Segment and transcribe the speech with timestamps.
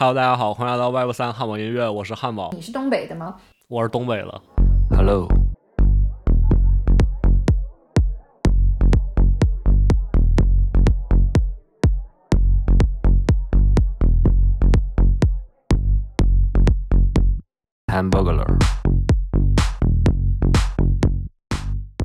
[0.00, 2.50] Hello，大家好，欢迎来到 Web 三汉堡音乐，我是汉堡。
[2.52, 3.34] 你是东北的吗？
[3.66, 4.42] 我是东北的。
[4.90, 5.26] Hello。
[17.92, 18.46] Hamburger。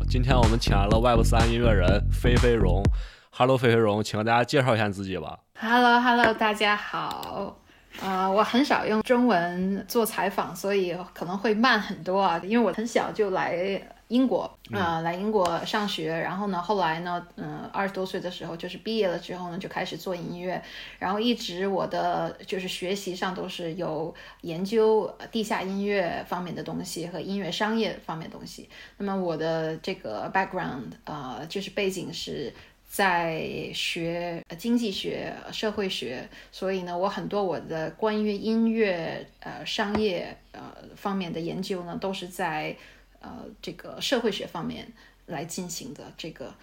[0.09, 2.83] 今天我们请来了 Web 三音乐人飞飞荣。
[3.29, 5.37] Hello，飞飞荣，请和大家介绍一下自己吧。
[5.59, 7.59] Hello，Hello，大家好。
[8.01, 12.41] 啊，我很少用中文做采访，所以可能会慢很多啊。
[12.43, 20.61] 因为我很小就来英国啊，来英国上学，然后呢，后来呢，嗯，二十多岁的时候就是毕业了之后呢，就开始做音乐，
[20.99, 28.67] 然后一直我的就是学习上都是有研究地下音乐方面的东西和音乐商业方面的东西。
[28.97, 32.53] 那么我的这个 background 呃，就是背景是。
[32.93, 40.61] 在学经济学、社会学，所以呢，我很多我的关于音乐、呃商业呃
[40.95, 42.77] 方面的研究呢，都是在
[43.19, 44.87] 呃这个社会学方面
[45.25, 46.03] 来进行的。
[46.15, 46.53] 这个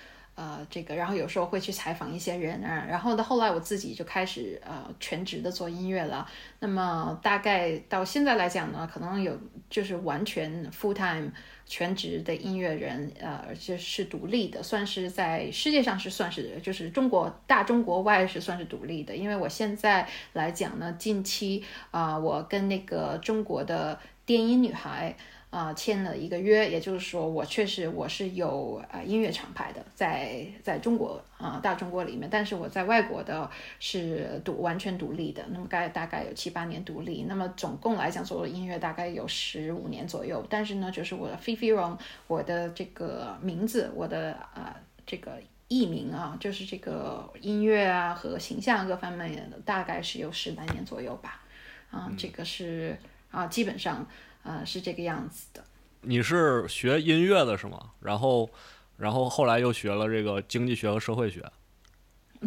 [0.41, 6.27] 呃这个，然后有时候会去采访一些人啊，然后到，后来我自己就开始呃全职的做音乐了。
[6.61, 11.31] 那么大概到现在来讲呢，可能有就是完全 full time。
[11.73, 19.15] 全职的音乐人，呃，而且是独立的，算是在世界上是算是，就是中国大中国外是算是独立的。
[19.15, 23.97] 因为我现在来讲呢，近期啊，我跟那个中国的
[24.27, 25.15] 电音女孩。
[25.51, 41.99] 啊，签了一个约，也就是说，我确实我是有啊音乐厂牌的，在在中国啊大中国里面，但是我在外国的是独完全独立的，那么该大概有七八年独立，那么总共来讲做音乐大概有十五年左右，但是呢，就是我的 Fifi Ron，
[42.29, 45.33] 我的这个名字，我的啊这个
[45.67, 51.43] 艺名啊，就是这个音乐啊和形象各方面大概是有十来年左右吧，
[51.91, 52.97] 啊，这个是
[53.33, 54.07] 啊基本上。
[54.43, 55.65] 呃，是这个样子的。
[56.03, 57.79] 你是学音乐的是吗？
[58.01, 58.49] 然后，
[58.97, 61.45] 然后后来又学了这个经济学和社会学。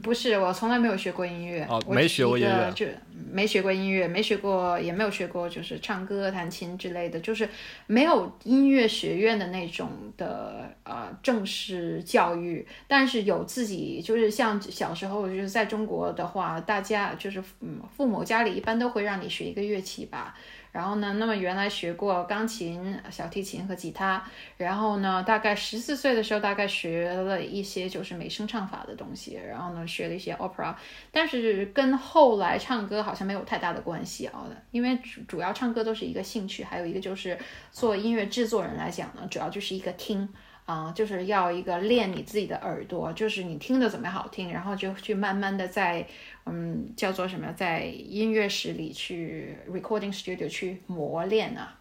[0.02, 1.64] 不是，我从来没有学过音乐。
[1.70, 2.84] 哦，没学过音乐，就
[3.32, 7.48] 没学过音乐，没学过，也没有学过，就是唱歌、弹琴之类的，就是
[7.86, 12.68] 没有音乐学院的那种的呃正式教育。
[12.88, 20.36] 但是有自己，就是像小时候就是在中国的话，大家就是嗯，父母家里一般都会让你学一个乐器吧。
[20.74, 24.22] 然后呢，那么原来学过钢琴、小提琴和吉他。
[24.58, 29.40] 然后呢，大概十四岁的时候，大概学了一些就是美声唱法的东西。
[29.48, 30.76] 然后呢，学了一些 opera，
[31.12, 34.46] 但是跟后来唱歌好像没有太大的关系啊。
[34.72, 37.38] 因为主主要唱歌都是一个兴趣，还有一个就是
[37.72, 40.28] 做音乐制作人来讲呢，主要就是一个听。
[40.66, 46.08] 啊，就是要一个练你自己的耳朵，就是你听的怎么样好听，然后就去慢慢的在，
[46.46, 51.76] 嗯，叫做什么，在音乐室里去 recording studio 去磨练啊。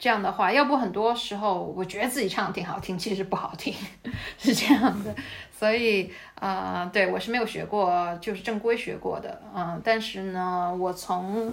[0.00, 3.74] 这样的话，要不很多时候我觉得自己唱的挺好听，其实不好听，
[4.38, 5.12] 是这样的。
[5.50, 11.52] 所以，呃，对我是没有学过，就是正规学过的，嗯，但是呢，我从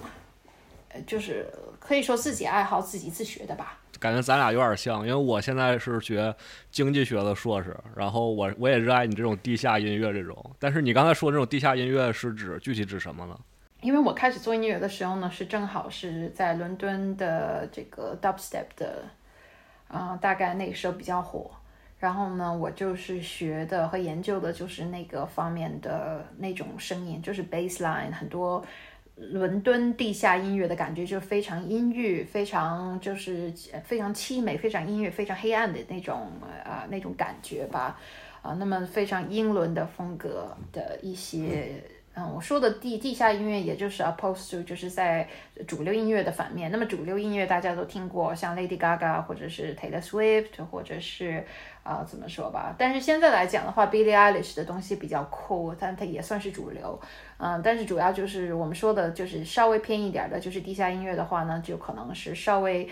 [0.90, 3.80] 呃，就是可以说自己爱好自己自学的吧。
[4.00, 6.36] 感觉咱俩有点像，因为我现在是学
[6.72, 10.56] 经济学的硕士，然后我我也热爱你这种地下音乐这种。
[10.60, 13.40] 但是你刚才说这种地下音乐是指具体指什么呢？
[13.82, 19.04] 因为我开始做音乐的时候呢，是正好是在伦敦的这个 dubstep 的，
[19.88, 21.52] 啊，大概那个时候比较火。
[21.98, 28.64] 然后呢，我就是学的和研究的就是那个方面的那种声音，就是 bassline 很多。
[29.16, 33.54] 伦敦地下音乐的感觉就非常阴郁，非常就是
[33.86, 36.28] 非常凄美，非常阴郁，非常黑暗的那种
[36.64, 38.00] 啊那种感觉吧，
[38.42, 41.84] 啊，那么非常英伦的风格的一些。
[42.18, 45.28] 嗯我说的地地下音乐，也就是 opposed to，就是在
[45.68, 46.72] 主流音乐的反面。
[46.72, 51.46] 那么主流音乐大家都听过，像 Lady Gaga 或者是 Taylor Swift，或者是
[51.84, 52.74] 啊怎么说吧？
[52.78, 57.00] 但是现在来讲的话，Billie Eilish 的东西比较酷，但它也算是主流。
[57.38, 62.88] 嗯，但是主要就是我们说的，就是稍微偏一点的，就是地下音乐的话呢，就可能是稍微。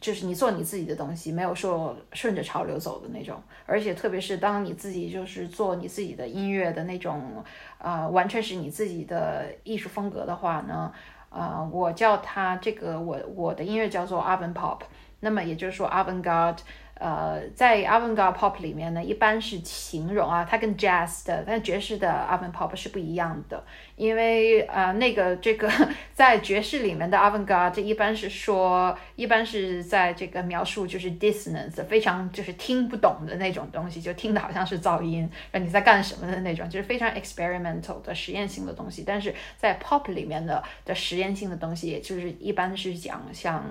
[0.00, 7.44] 就是你做你自己的东西，没有说顺着潮流走的那种，而且特别是当你自己就是做你自己的音乐的那种，
[7.78, 10.92] 呃，完全是你自己的艺术风格的话呢，
[11.30, 14.80] 呃，我叫它这个我我的音乐叫做 avant pop，
[15.20, 16.58] 那么也就是说 avant garde，
[16.98, 23.62] 呃，在 avant-garde pop 里面呢，一般是形容啊，它跟 jazz 的，但爵士的 avant pop 是不一样的，
[23.96, 25.70] 因为呃，那个这个
[26.14, 39.04] 在爵士里面的 avant-garde，这一般是说，一般是在这个描述就是 dissonance，非常就是听不懂的那种东西，就听的好像是噪音，让你在干什么的那种，就是非常 experimental 的实验性的东西。
[39.06, 43.62] 但是在 pop 里面的的实验性的东西，也就是一般是讲像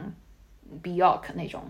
[0.83, 1.63] Bjork 那种。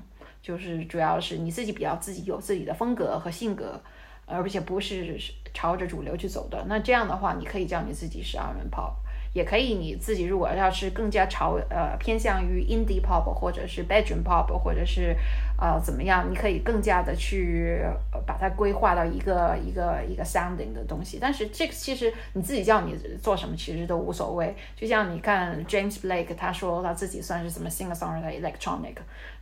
[0.45, 3.81] 就是主要是你自己比较自己有自己的风格和性格，
[4.27, 5.19] 而且不是
[5.55, 6.63] 朝着主流去走的。
[6.67, 8.93] 那这样的话，你可以叫你自己是 R N Pop，
[9.35, 15.13] 也可以你自己如果要是更加朝呃偏向于 Indie Pop 或者是 Bedroom Pop 或者是
[15.59, 17.81] 呃怎么样，你可以更加的去
[18.25, 21.19] 把它规划到一个一个一个 sounding 的东西。
[21.19, 24.55] 但是这个其实你自己叫你做什么其实都无所谓。
[24.73, 28.95] 就像你看 James Blake，他说他自己算是什么 singer songwriter electronic。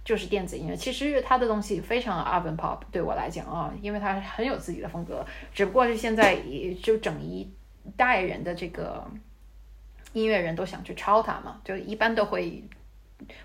[0.04, 7.50] 就是电子音乐，其实他的东西非常 avant pop，对我来讲啊，因为他很有自己的风格，只不过是现在也就整一
[7.96, 9.02] 代人的这个
[10.14, 12.64] 音乐人都想去抄他嘛，就一般都会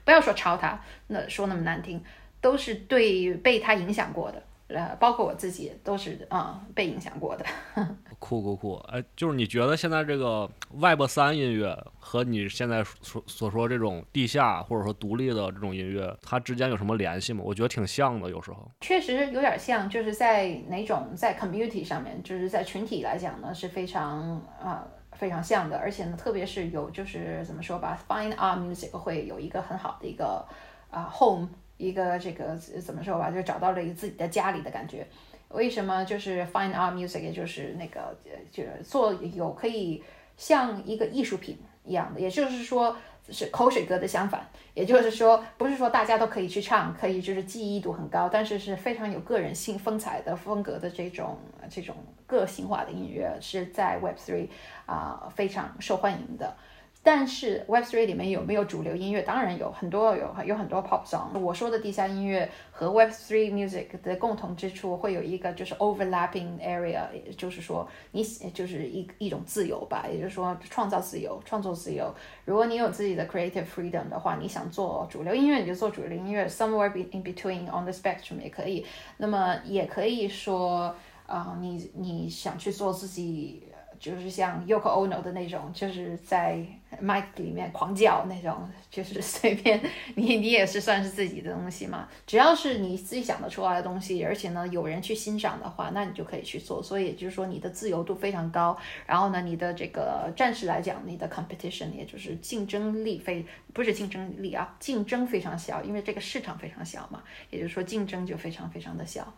[0.05, 2.03] 不要说抄他，那说那么难听，
[2.41, 4.43] 都是对被他影响过的。
[4.69, 7.45] 呃，包括我自己都是啊，被影响过的。
[8.19, 8.75] 酷酷酷！
[8.93, 17.43] 哎，就是你觉得现在这个 Web 三音乐和你现在所所说这种地下或者说独立的这种音乐，它之间有什么联系吗？
[17.43, 18.71] 我觉得挺像的，有时候。
[18.83, 24.87] 确实有点像，就是在哪种在 community 上面，就是在群体来讲呢，是非常啊
[25.19, 25.77] 非常像的。
[25.77, 30.47] 而且呢，特别是有就是怎么说吧，find our Music 会有一个很好的一个
[30.91, 31.49] 啊 home。
[31.79, 35.07] 一个这个怎么说吧，就找到了一个自己的家里的感觉。
[35.51, 38.19] 为什么就是 find our music，也就是那个
[38.51, 40.03] 就是做有可以
[40.37, 42.97] 像一个艺术品一样的，也就是说
[43.31, 44.47] 是口水歌的相反。
[44.75, 51.37] 也就是说，不是说大家都可以去唱，可以就是记忆度很高，但是是非常有个人性风采的风格的这种
[51.69, 51.97] 这种
[52.27, 54.49] 个性化的音乐，是在 Web Three
[54.87, 56.57] 啊非常受欢迎的。
[57.03, 59.23] 但是 Web3 里面有没有主流音乐？
[59.23, 61.39] 当然有很多，有有很多 pop song。
[61.39, 68.23] 我说的地下音乐和 Web3 music 的共同之处会有一个就是 overlapping area，也就是说你
[68.53, 72.15] 就是一一种自由吧，也就是说创造自由、创作自由。
[72.45, 78.85] 如果你有自己的 creative freedom 的话，你想做主流音乐你就做主流音乐，somewhere in between on the spectrum 也可以。
[79.17, 80.95] 那么也可以说
[81.27, 83.63] 啊，你你想去做自己。
[83.99, 86.65] 就是像 Yoko Ono 的那种，就是在
[87.01, 89.81] 麦里面狂叫那种，就是 随便
[90.15, 92.09] 你你也是算是自己的东西嘛。
[92.27, 96.83] 只要是你自己想得出来的东西，而且呢有人去欣赏的话，那你就可以去做。
[96.83, 98.77] 所以也就是说你的自由度非常高。
[99.07, 107.23] 然后呢，你的这个暂时来讲，你的 competition 也就是竞争力非不是竞争力啊，竞争非常小，因为这个市场非常小嘛。
[107.51, 109.33] 也就是说竞争就非常非常的小。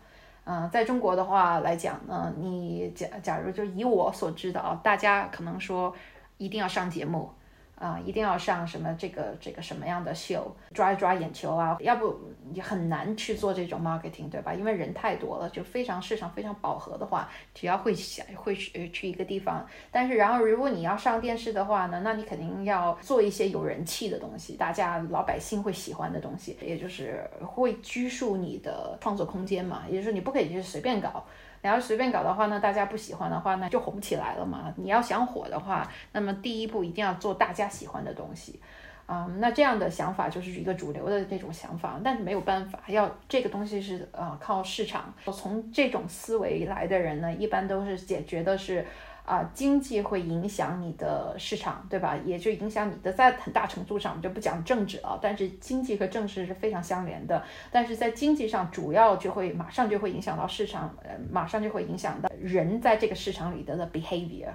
[0.45, 5.95] 嗯，在中国的话来讲呢，你假假如就以我所知的啊，大家可能说
[6.39, 7.31] 一定要上节目。
[7.81, 12.15] 啊，一定要上什么这个这个什么样的秀，抓一抓眼球啊，要不
[12.53, 14.53] 你很难去做这种 marketing，对吧？
[14.53, 31.25] 因为人太多了，就非常市场非常饱和的话，只要会想会去去一个地方，但是然后如果你要上电视的话呢，那你肯定要做一些有人气的东西，大家老百姓会喜欢的东西，也就是会拘束你的创作空间嘛，也就是说你不可以就是随便搞。
[31.63, 34.73] 你要随便搞的话呢，大家不喜欢的话，呢就红不起来了嘛。
[34.77, 38.61] 你要想火的话，那么第一步一定要做大家喜欢的东西，
[39.07, 45.13] 啊，那这样的想法就是一个主流的那种想法，但是没有办法，要这个东西是呃靠市场。
[45.33, 48.87] 从这种思维来的人呢，一般都是解决的是。
[49.25, 52.17] 啊，经济会影响你的市场，对吧？
[52.25, 55.19] 也就影响你的，在很大程度上，我们就不讲政治了。
[55.23, 57.45] 但是经济和政治是非常相连的。
[57.71, 64.51] 但是在经济上，主要就会马上就会影响到市场，呃，马上就会影响到人在这个市场里的的 behavior，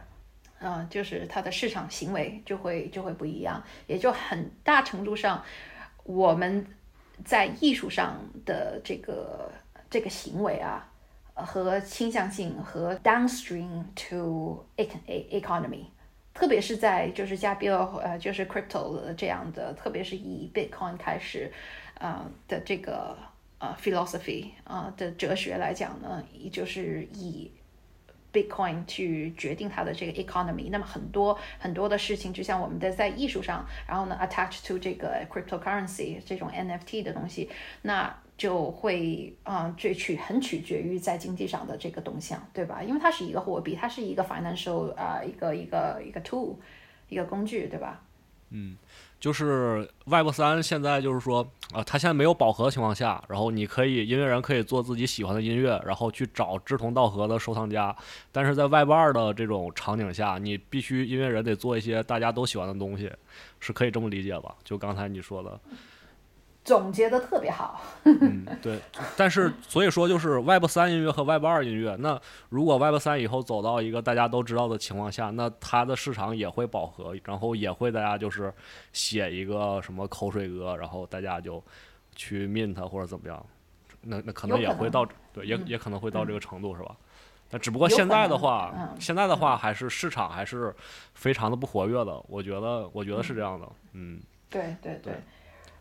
[0.60, 3.64] 啊，就是他的市场行为就会就会不一样。
[3.88, 5.42] 也就很大程度上，
[6.04, 6.66] 我们
[7.24, 9.50] 在艺术上的这个
[9.90, 10.92] 这个行为啊。
[11.36, 15.86] 和倾向性和 downstream to economy，
[16.34, 21.52] 特别是在就是加比尔呃就是 crypto 这样的，特别是以 Bitcoin 开始
[22.00, 23.18] 啊的这个
[23.60, 27.52] 呃 philosophy 啊的哲学来讲呢，就是以
[28.32, 30.70] Bitcoin 去决定它的这个 economy。
[30.72, 37.50] 那么很多很多的事情，就像我们的在艺术上，然后呢 attach to 这个 cryptocurrency 这种 NFT 的东西，
[37.82, 38.16] 那。
[38.38, 42.84] 就会啊，这取很取决于在经济上的这个动向，对吧？
[42.84, 46.56] 因为它是一个货币，它是一个 financial 啊，一个一个一个 tool，
[47.08, 48.02] 一个工具，对吧？
[48.52, 48.78] 嗯，
[49.20, 51.42] 就是 Web 三现在就是说，
[51.74, 57.94] 啊、它现在没有饱和的情况下，然后你可以音乐人可以做自己喜欢的音乐，然后去找志同道合的收藏家。
[58.32, 63.12] 但是在 Web 二的这种场景下，你必须音乐人得做一些大家都喜欢的东西，
[63.60, 64.56] 是可以这么理解吧？
[64.64, 65.60] 就刚才你说的，
[66.66, 67.80] 总结的特别好。
[68.04, 68.80] 嗯，对。
[69.16, 72.20] 但是 所以说，就是 Web 三音乐和 Web 二音乐，那
[72.50, 78.52] 如果 Web 三以后走到一个大家都知道的情况下，那它的市场也会饱和，然后也会大家就是
[78.92, 81.64] 写一个什么口水歌，然后大家就
[82.16, 83.46] 去 mint 或者怎么样，
[84.02, 85.64] 那那可能也会到对，也嗯。
[85.68, 86.96] 也可能会到这个程度，是吧？
[87.52, 89.00] 那只不过现在的话，嗯。
[89.00, 90.76] 现在的话还是市场还是
[91.14, 94.20] 非常的不活跃的，我觉得，我觉得是这样的，嗯。
[94.50, 95.14] 对对对。
[95.14, 95.22] 对，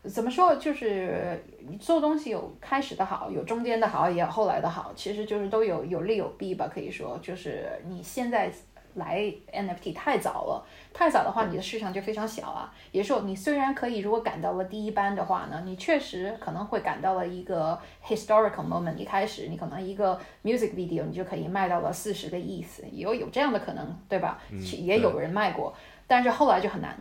[0.09, 0.55] 怎么说？
[0.57, 6.69] 就是你做东西有开始的好，有中间的好，也有后来的好，其实就是都有有利有弊吧。
[6.73, 8.53] 可以说，就是你现在
[8.97, 9.21] 来
[9.51, 12.71] NFT 太早了，太早的话，你的市场就非常小啊。
[12.93, 18.97] 也是说，你虽然可以，如果赶到了第一班的话呢，你确实可能会赶到了一个 historical moment。
[18.97, 24.39] 一开始你可能一个 music video 你就可以卖到了四十个亿，有有这样的可能，对吧？
[24.51, 25.75] 嗯也有人卖过，
[26.07, 26.95] 但是后来就很难。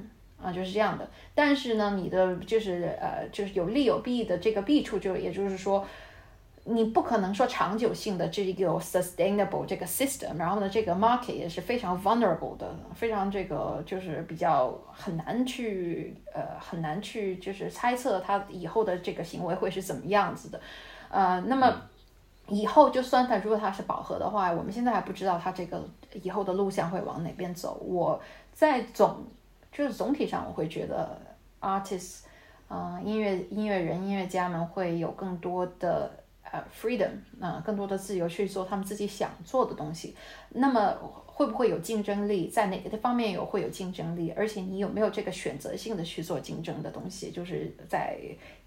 [0.43, 1.07] 啊，就是这样的。
[1.33, 5.85] 但是呢，你的就是呃，就是有利有弊的这个弊处就，也就是说，
[6.65, 20.59] 你不可能说长久性的这个 sustainable 这个 system，然后呢，这个 market 也是非常 vulnerable 的，非常这个就是比较很难去呃很难去就是猜测它以后的这个行为会是怎么样子的，
[21.09, 21.73] 呃，那么。
[22.49, 25.81] 以后就算它如果它是饱和的话，我们现在还不知道它这个
[26.21, 27.81] 以后的路线会往哪边走。
[27.81, 28.21] 我
[28.51, 29.25] 在总
[29.73, 31.19] 就是总体上，我会觉得
[31.59, 32.19] artists，
[32.67, 37.09] 呃，音乐音乐人、音乐家们会有更多的呃 freedom，
[37.41, 40.15] 啊、更多的自由去做他们自己想做的东西。
[40.49, 42.47] 那么会不会有竞争力？
[42.47, 44.31] 在哪个方面有会有竞争力？
[44.37, 47.31] 而且你有没有这个选择性的去做竞争的东西？
[47.31, 48.19] 就是在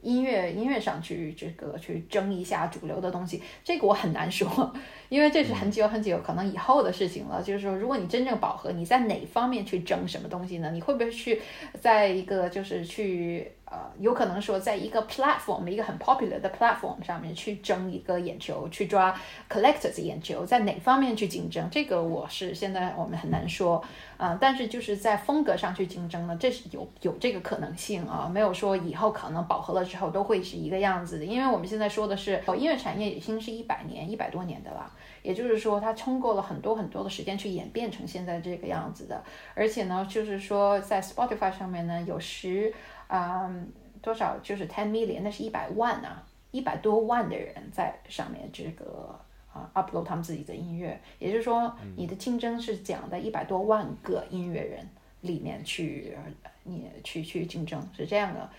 [0.07, 4.73] 音乐音乐上去这个去争一下主流的东西，这个我很难说，
[5.09, 7.43] 因为这是很久很久可能以后的事情了。
[7.43, 10.71] 就是说，如果你真正饱和，你在哪方面去争什么东西呢？
[10.71, 11.43] 你会不会去
[11.81, 19.13] 在一个就是去呃，有可能说在一个 platform 一个很 popular 的 platform 上面去争一个眼球，去抓
[19.51, 21.69] collectors 眼球，在哪方面去竞争？
[21.69, 23.83] 这个我是现在我们很难说。
[24.19, 34.91] 啊、但是就是在风格上去竞争呢，这是有有这个可能性啊，没有说以后可能饱和了之后都会是一个样子的，因为我们现在说的是，音乐产业已经是一百年、一百多年的了，
[35.23, 39.23] 也就是说它通过了很多很多的时间去演变成现在这个样子的，
[39.55, 42.73] 而且呢，就是说在 Spotify 上面呢有十
[43.09, 43.55] 啊、
[44.01, 49.21] 多少就是 ten million，那是一百万啊，一百多万的人在上面这个。
[49.57, 54.87] 啊，upload 他们自己的音乐，也就是说，你的竞争是讲的一百多万个音乐人
[55.23, 56.17] 里面去，
[56.65, 58.51] 你去去竞争是这样的。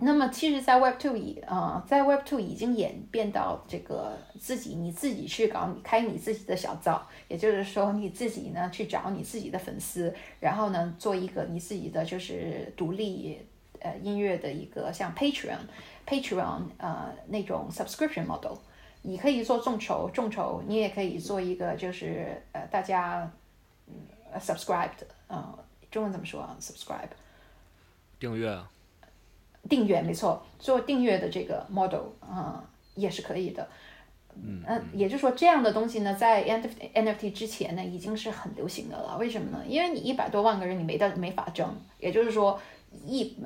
[0.00, 13.38] 那么，其实，在 Web Two 已啊、在 Web Two 已经演变到这个自己你自己去搞，你开你自己的小灶，也就是说，你自己呢去找你自己的粉丝，然后呢做一个你自己的就是独立
[13.78, 15.60] 呃音乐的一个像 Patreon
[16.04, 18.58] Patreon 呃那种 subscription model。
[19.06, 23.30] 你可以做众筹，众筹你也可以做一个，就是呃，大家
[23.86, 23.94] 嗯
[24.32, 25.58] 呃 subscribe 的，呃，
[25.90, 27.10] 中文怎么说啊？subscribe
[28.18, 28.66] 订阅啊，
[29.68, 33.68] 订阅，没错，做订阅的这个 model 啊、也是可以的。
[34.42, 39.18] 嗯，也就是说，这样的东西呢，在 NFT NFT 之前呢，已经是很流行的了。
[39.18, 39.62] 为什么呢？
[39.68, 41.76] 因为你一百多万个人，你没得没法争。
[42.00, 42.58] 也就是说，
[43.04, 43.36] 一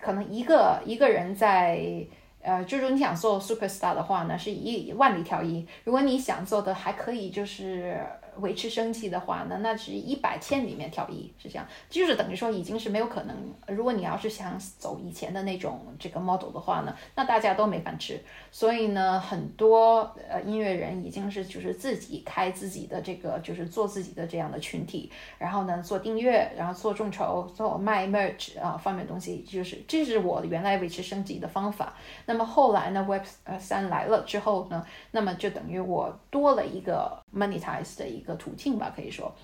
[0.00, 2.06] 可能一个一个人在
[2.48, 8.00] 呃，就是你想做 superstar 的话呢，是一万里挑一；如果你想做的还可以，就是
[8.40, 11.66] 维持生计的话呢，那是一百千里面挑一，是这样。
[11.88, 13.36] 就是等于说已经是没有可能。
[13.68, 18.20] 如果你要是想走以前的那种这个 model 的话呢，那大家都没饭吃。
[18.50, 31.94] 所以呢，很多呃音乐人已经是就是自己开自己的这个，就是做自己的这样的群体，然后呢做订阅，然后做众筹，做卖 merch 啊方面东西，就是这是我原来维持生计的方法。
[32.26, 39.34] 那么后来呢，Web 呃三来了之后呢，那么就等于我多了一个 monetize 的一个途径吧，可以说。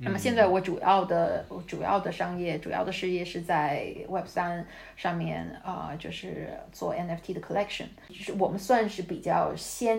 [0.00, 9.98] 那么现在我主要的、我主要的商业、主要的事业是在 Web 三上面啊、就是做 NFT 的 collection，就是我们算是比较先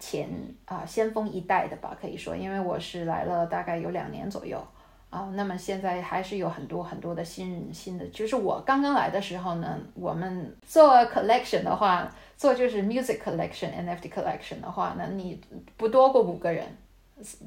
[0.00, 0.28] 前
[0.64, 4.60] 啊、先锋一代的吧，可以说，因为我是来了大概有两年左右。
[5.08, 15.40] 啊，那么现在还是有很多很多的新新的，就是我刚刚来的时候呢，我们做 collection 的话，做就是 music collection、NFT collection 的话呢，你
[15.76, 16.66] 不多过五个人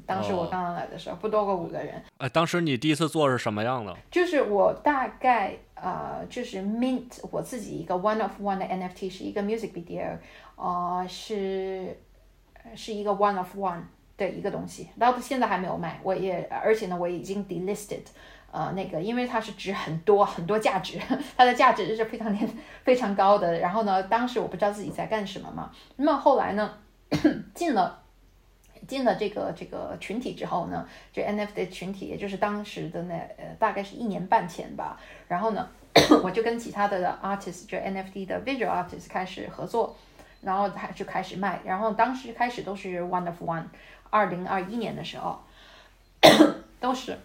[0.06, 2.02] 当时我哦刚刚来的时候，不多过五个人。
[2.18, 3.96] 哎，当时你第一次做是什么样的？
[4.10, 10.16] 就是我大概呃，就是 mint 我自己一个 one of one 的 NFT 是一个 music video，
[10.56, 11.96] 呃，是
[12.54, 13.82] 呃是一个 one of one
[14.16, 18.02] 的一个东西，到现在还没有卖，我也而且呢我已经 delisted。
[18.52, 20.98] 呃，那个，因为它是值很多很多价值，
[21.38, 22.50] 它的价值是非常年
[22.82, 23.60] 非常高的。
[23.60, 25.70] 然后呢，当时我不知道自己在干什么嘛。
[25.94, 26.74] 那么后来呢，
[27.54, 28.02] 进了
[28.90, 34.98] 进了这个这个群体之后呢，这 NFT 群体，也就是当时的那呃大概是一年半前吧。
[35.28, 35.68] 然后呢，
[36.24, 39.96] 我就跟其他的 artist，就 NFT 的 visual artist 开始合作，
[40.42, 41.60] 然后他就开始卖。
[41.64, 43.66] 然后当时开始都是 one of one，
[44.10, 45.40] 二零二一年的时候
[46.80, 47.16] 都是。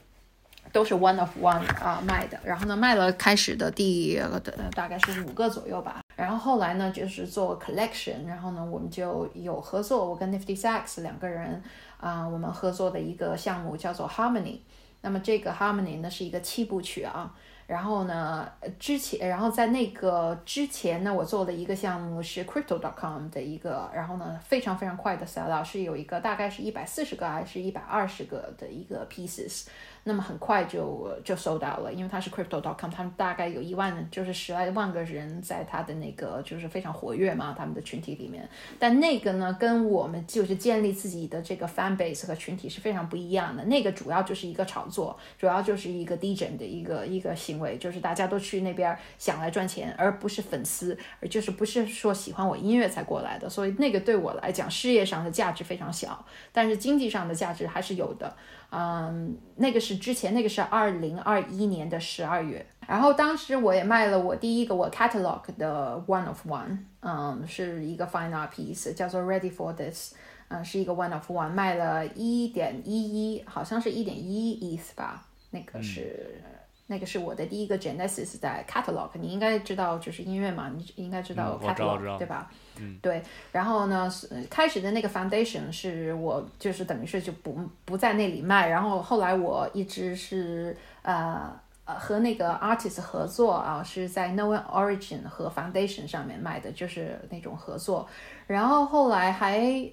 [0.72, 4.42] 都是 one of one 啊、卖的，然后呢卖了开始的第呃
[4.72, 11.62] 大概是五个左右吧，然后后来呢就是做 collection，然后呢我们就有合作，我跟 Nifty Sax 两个人
[12.00, 14.60] 啊、我们合作的一个项目叫做 Harmony，
[15.02, 17.34] 那么这个 Harmony 呢是一个七部曲啊，
[17.68, 29.66] 然后呢之前然后在那个之前呢我做的一个项目是 Crypto.com 的一个，然后呢非常非常快的 sell out，是有一个大概是一百四十个还是一百二十个的一个 pieces。
[30.08, 38.48] 那么很快就就收到了，因为它是 crypto.com，他们大概有一万，就是十来万个人在他的那个就是非常活跃嘛，他们的群体里面。
[38.78, 43.66] 但那个呢，跟我们就是建立自己的这个 fan base 和群体是非常不一样的。
[43.66, 53.50] 那个主要就是一个炒作，主要就是一个 DJ 的一个一个行为，就是大家都去那边想来赚钱，而不是粉丝，而就是不是说喜欢我音乐才过来的。
[53.50, 58.36] 所以那个对我来讲，事业上的价值非常小，但是经济上的价值还是有的。
[58.72, 70.14] 嗯，那个是之前，那个是二零二一年的十二月，然后当时我也卖了我第一个我 catalog 的 one of one，嗯，是一个 fine art piece，叫做 Ready for This，
[70.50, 76.42] 嗯，是一个 one of one，卖了一点一一，好像是一点一 ETH 吧，那个是。
[76.88, 82.52] 那个是我的第一个 Genesis 在 catalog，你应该知道，就是音乐嘛，你应该知道 catalog，、对吧？
[83.01, 84.10] 对，然后呢，
[84.50, 91.51] 开始的那个 foundation 是我就是等于是就不不在那里卖，然后后来我一直是呃
[91.86, 98.08] 呃和那个 artist 合作啊，是在 No One Origin 和 foundation 上面卖的，就是那种合作，
[98.48, 99.89] 然后后来还。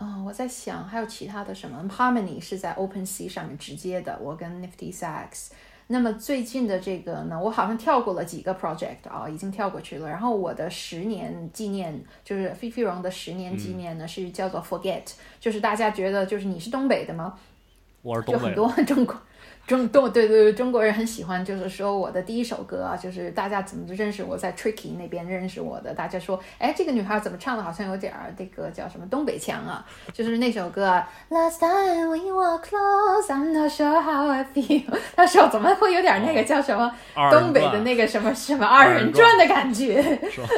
[0.00, 5.48] 嗯、我在想还有其他的什么，Harmony 是在 OpenSea 上面直接的，我跟 Nifty Sax。
[5.90, 10.08] 那么最近的这个呢，我好像跳过了几个 project 啊，已经跳过去了。
[10.08, 15.02] 然后我的十年纪念，就是菲菲荣的十年纪念呢，是叫做 Forget，
[15.40, 17.38] 就是大家觉得就是你是东北的吗？
[18.02, 19.18] 就很我是东北的，多 中国
[19.68, 34.84] 中东对对对，中国人很喜欢，就是说我的第一首歌啊，就是大家怎么认识我，在 Tricky 那边认识我的，大家说，哎，这个女孩怎么唱的，好像有点儿那个叫什么东北腔啊，就是那首歌啊，Last time we were close, I'm not sure how I feel，
[35.16, 36.90] 那时候怎么会有点那个叫什么
[37.30, 40.48] 东北的那个什么什么二人转的感觉，是吧？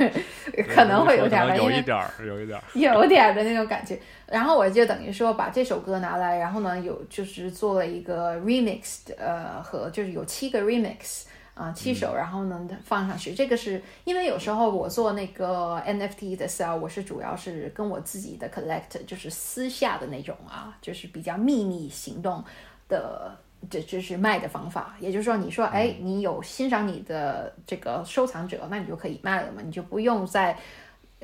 [0.74, 2.64] 可能会有点儿吧，因为有一点儿，有一点儿。
[2.72, 3.98] 有点儿的那种感觉。
[4.26, 13.34] 然后我就等于说把这首歌拿来，然后呢有就是做了一个 remix，呃和就是有七个 remix 啊、七首，然后呢放上去。
[13.34, 22.42] 这个是因为有时候我做那个 NFT 的 sell，我是主要是跟我自己的 collect，就是私下的那种啊，就是比较秘密行动
[22.88, 23.36] 的。
[23.70, 30.56] 这就是卖的方法，也就是说，你说，哎，你有欣赏你的这个收藏者，那你就可以卖了嘛，你就不用再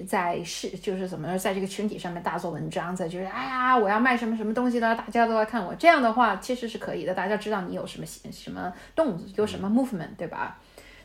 [0.05, 5.75] 在是就是怎么说，在这个群体上面大做文章，在就是哎呀，我要卖什么什么东西的，大家都来看我。
[5.77, 10.59] 这样的话其实是可以的，大家知道你有什么什么动作，有什么 movement，对吧？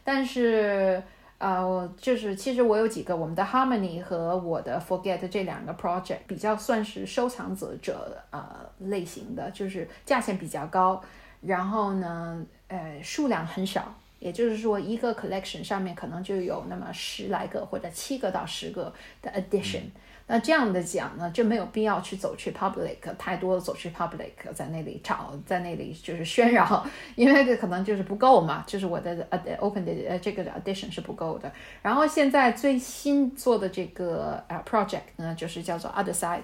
[0.03, 1.01] 但是
[1.37, 8.43] 呃，我就是其实我有几个我们的 Harmony 和我的 Forget 这两个 project 比较算是收藏者者呃
[8.79, 11.01] 类型的，就是价钱比较高，
[11.41, 13.93] 然后呢呃数量很少。
[14.19, 19.81] 也就是说，一个 collection 上面可能就有那么十来个或者七个到十个的 edition、
[20.29, 31.49] 那这样的讲呢，就没有必要去走去 public 太多的走去 public 在那里找，在那里就是喧扰， 因为这可能就是不够嘛，就是我的呃 open 的呃这个 edition 是不够的。
[31.81, 36.41] 然后现在最新做的这个呃 project 呢，就是叫做 Other Side，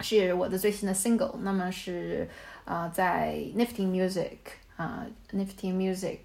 [0.00, 2.28] 是我的最新的 single，那么是
[2.66, 4.36] 啊、呃在 Nifty Music
[4.76, 6.18] 啊、Nifty Music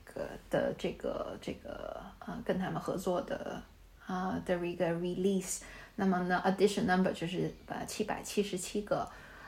[0.50, 3.62] 的这个这个、呃跟他们合作的
[4.06, 5.62] 啊、的一个 release，
[5.96, 9.08] 那么呢 edition number 就是呃七百七十七个，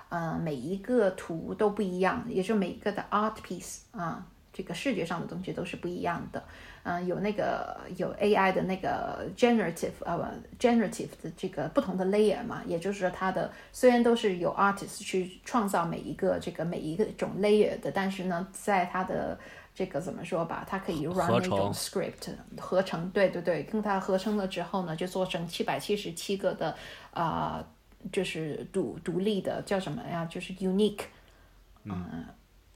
[0.10, 6.44] 呃每一个图都不一样，也就每一个的 art piece 啊、这个视觉上的东西都是不一样的。
[6.84, 19.38] 嗯，有那个有 AI 的那个 generative 呃 generative 的这个不同的 layer 嘛，也就是说它的虽然都是有 artist 去创造每一个这个每一个种 layer 的，但是呢，在它的
[19.74, 26.76] 这个怎么说吧，它可以 run 那种 script 合成，对对对，跟它合成了之后呢，就做成七百七十七个的
[27.12, 27.66] 啊、
[28.12, 30.26] 就是独独立的叫什么呀？
[30.26, 31.04] 就是 unique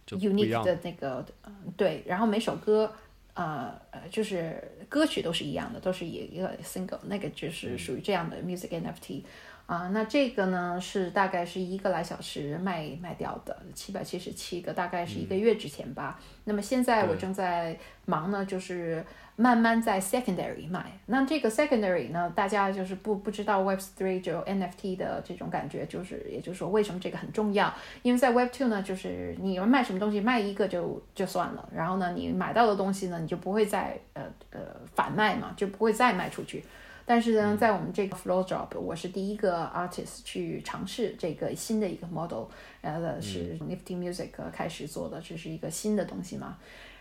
[0.06, 0.64] 就不一 unique。
[0.64, 2.92] 的那个，嗯，对，然后每首歌，
[3.34, 9.24] 呃，呃就是歌曲都是一样的，都是一一个 single，那个就是属于这样的 music NFT。
[9.65, 16.19] 啊，那这个呢是大概是一个来小时卖卖掉的，七百七十七个，大概是一个月之前吧。
[16.43, 17.75] 那么现在我正在
[18.06, 19.04] 忙呢，就是
[19.36, 20.99] 慢慢在 secondary 卖。
[21.08, 27.73] 那这个 secondary 呢，大家就是不不知道 Web three 就 NFT 的这种感觉，就是也就是说为什么这个很重要？
[28.04, 34.60] 因为在 Web two 呢，就是你卖什么东西卖一个就就算了，然后呢，你买到的东西呢，你就不会再呃呃
[34.93, 36.63] 反卖嘛，就不会再卖出去。
[37.06, 42.46] 但是呢，在我们这个 Flow Drop，我是第一个 artist 去尝试这个新的一个 model，
[42.82, 46.58] 呃，是 Nifty Music 开始做的，这是一个新的东西嘛。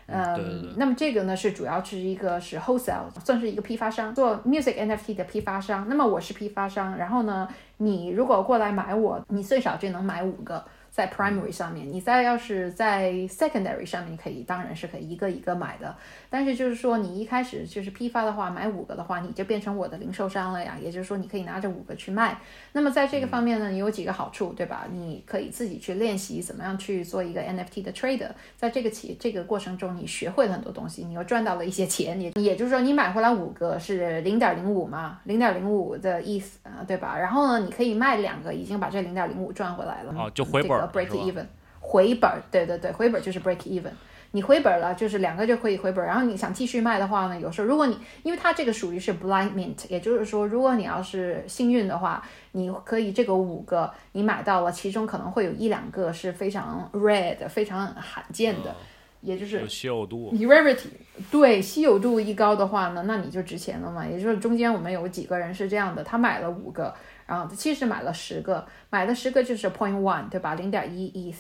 [0.07, 5.89] 嗯，对对对那么这个呢是主要是一个是 wholesale，算是一个批发商，做 music NFT 的批发商。
[5.89, 10.63] 那么我是批发商，然后呢，你如果过来买我，你最少就能买五个。
[10.95, 15.93] 在 primary 上面，你再要是在 secondary 上面你可以，当然是可以一个一个买的。
[16.31, 20.77] 但是就是说，你一开始就是批发的话，买五个的话，你就变成我的零售商了呀。
[20.81, 22.39] 也就是说，你可以拿着五个去卖。
[22.71, 24.87] 那么在这个方面呢，你有几个好处，对吧？
[24.93, 28.31] 你可以自己去练习怎么样去做一个 NFT 的 trader。
[28.57, 32.21] 在这个企这个过程中，你学会了很多东西，你又赚到了一些钱。
[32.21, 37.19] 也也就是说，你买回来五个是零点零五嘛，零点零五的意思啊，对吧？
[37.19, 40.15] 然后呢，你可以卖两个，已经把这零点零五赚回来了。
[40.17, 41.47] 哦就回本个 break even，
[41.81, 43.91] 回本儿，对对对，回本儿就是 break even。
[44.33, 46.09] 你回本儿了，就是两个就可以回本儿。
[46.09, 52.21] 然后你想继续卖的话呢，有时候如果你因为它这个属于是 blind mint，也就是说，如果你要是幸运的话，
[52.51, 58.75] 你可以这个五个你买到了，其中可能会有一两个是非常 rare 的、非常罕见的，
[59.21, 60.89] 也就是稀有度，你 rarity
[61.31, 64.05] 对稀有度一高的话呢，那你就值钱了嘛。
[64.05, 66.93] 也就是中间我们有几个人是这样的，他买了五个，
[67.27, 70.55] 然后其实买了十个，买了十个就是 point one 对吧？
[70.55, 71.37] 零点一 ETH。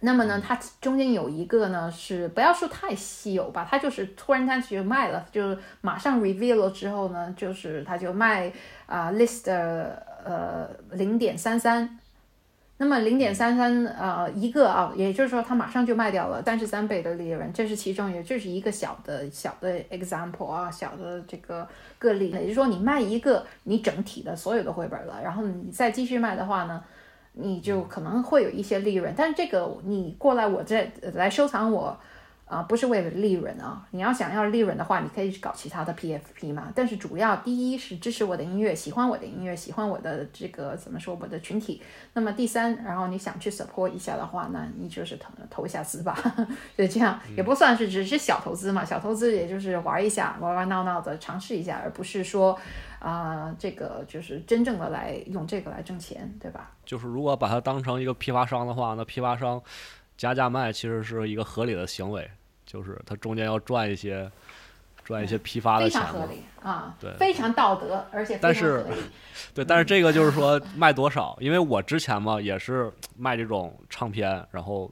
[0.00, 8.52] 那么呢，它中间有一个呢是不要说太稀有吧，它就是突然间就卖了，就是马上 reveal 了之后呢，就是它就卖
[8.84, 11.98] 啊、list 呃零点三三，
[12.76, 21.66] 那么零点三三呃一个啊，也就是说它马上就卖掉了三十三倍的利润，这是其中也就是一个小的小的 example 啊，小的这个
[21.98, 26.82] 个例，也就是说你卖一个，你整体的所有的回本了，然后你再继续卖的话呢，
[27.32, 31.98] 你就可能会有一些利润，但是这个你过来我这呃来收藏我。
[32.54, 33.84] 啊、不是为了利润啊！
[33.90, 36.72] 你要想要利润的话，你可以搞其他的 PFP 嘛。
[36.72, 41.82] 但是主要第一是支持我的音乐，喜欢我的音乐，喜欢我的这个怎么说我的群体。
[42.12, 46.16] 那么第三，然后你想去 support 一下的话，那你就是投投一下资吧。
[46.78, 52.56] 就这样，也不算是只是小投资嘛，小投资也就是玩一下，玩玩闹闹的尝试一下，而不是说
[53.00, 56.70] 啊、这个就是真正的来用这个来挣钱，对吧？
[56.86, 59.60] 就是如果把它当成一个批发商的话，那批发商
[60.16, 62.30] 加价卖其实是一个合理的行为，
[62.74, 64.28] 就是他中间要赚一些
[65.04, 66.06] 赚一些批发的非钱嘛。
[66.08, 68.84] 常合理啊，对非常道德，而且但是。
[69.54, 74.90] 对，但是这个就是说卖多少，因为我之前嘛也是卖这种唱片，然后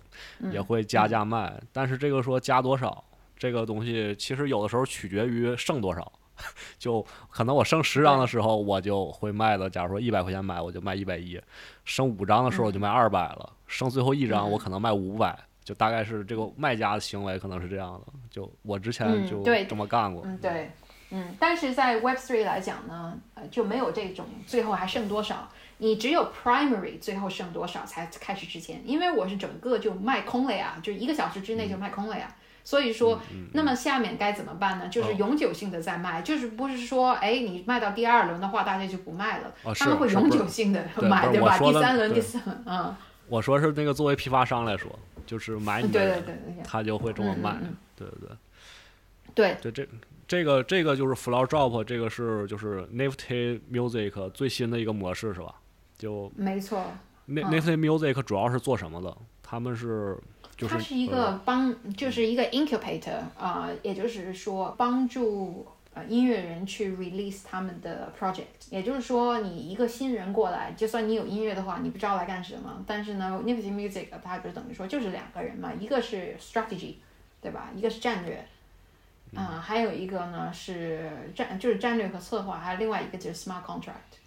[0.53, 3.03] 也会加价卖，但是这个说加多少，
[3.37, 6.13] 这个东西其实有的时候取决于剩多少。
[6.79, 9.69] 就可能我剩十张的时候，我就会卖的。
[9.69, 11.39] 假如说一百块钱买，我就卖一百一；
[11.85, 15.39] 剩五张的时候，我就卖二百了；剩最后一张，我可能卖五百。
[15.65, 18.13] 就大概是这个卖家的行为可能是这样的。
[18.31, 20.23] 就我之前就嗯对这么干过。
[20.25, 20.71] 嗯，对，
[21.11, 25.49] 嗯，但是在 Web Three 来讲呢，呃，就没有这种最后还剩多少，
[25.79, 32.35] 你只有 Primary 最后剩多少才开始值钱，因为我是整个就卖空了呀，就一个小时之内就卖空了呀。
[32.65, 33.21] 所以说，
[33.53, 34.87] 那么下面该怎么办呢？
[34.87, 41.59] 就是永久性的在卖，就是不是说，哎，你卖到第二轮的话，大家就不卖了，哦他们会永久性的对买，对吧？
[41.59, 42.95] 第三轮、第四轮，嗯，
[43.29, 47.57] 我说是那个作为批发商来说，就是买你的人，对对对他就会这么卖。
[47.97, 48.37] 对对对。
[49.35, 49.89] 对，对，这
[50.29, 55.55] 这个这个就是 Floor Drop，这个是就是 Nifty Music 最新的一个模式是吧？
[55.97, 56.85] 就没错。
[57.27, 59.17] 嗯 Nifty Music 主要是做什么的？
[59.43, 60.19] 他们是
[60.57, 68.71] 就是它是一呃个帮，就是一个 incubator 啊、也就是说帮助呃音乐人去 release 他们的 project。
[68.71, 72.83] 也就是说，你一个新人过来，就算你有音乐的话，你不知道来干什么。
[72.87, 76.95] 但是呢 n i f t y Music 它就等于说就是两个人嘛，一个是 strategy
[77.41, 77.71] 对吧？
[77.75, 78.45] 一个是战略，
[79.35, 84.19] 啊、还有一个呢是战，就是战略和策划，还有另外一个就是 smart contract，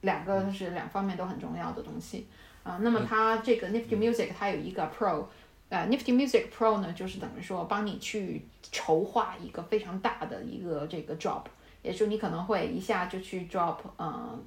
[0.00, 2.26] 两个是两方面都很重要的东西
[2.64, 5.26] 啊、那么它这个 Nifty Music 它有一个 Pro，
[5.68, 11.44] 呃，Nifty Music Pro 呢，就是等于说帮你去筹划一个非常大的一个这个 drop，
[11.82, 14.42] 也就你可能会一下就去 drop，嗯、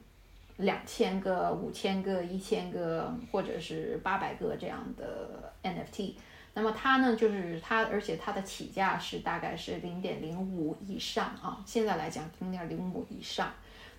[0.58, 6.14] 两千个、五千个、一千个，或者是八百个这样的 NFT。
[6.54, 13.52] 那么它呢，就是它，而且它的起价是大概是零点零五以上啊，现在来讲零点零五以上。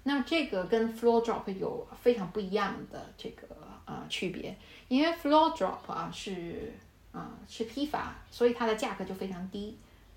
[0.05, 3.47] 那这个跟 floor drop 有非常不一样的这个
[3.85, 4.57] 啊、区别，
[4.89, 6.73] 因为 floor drop 啊是
[7.13, 9.77] 啊、是批发，所以它的价格就非常低，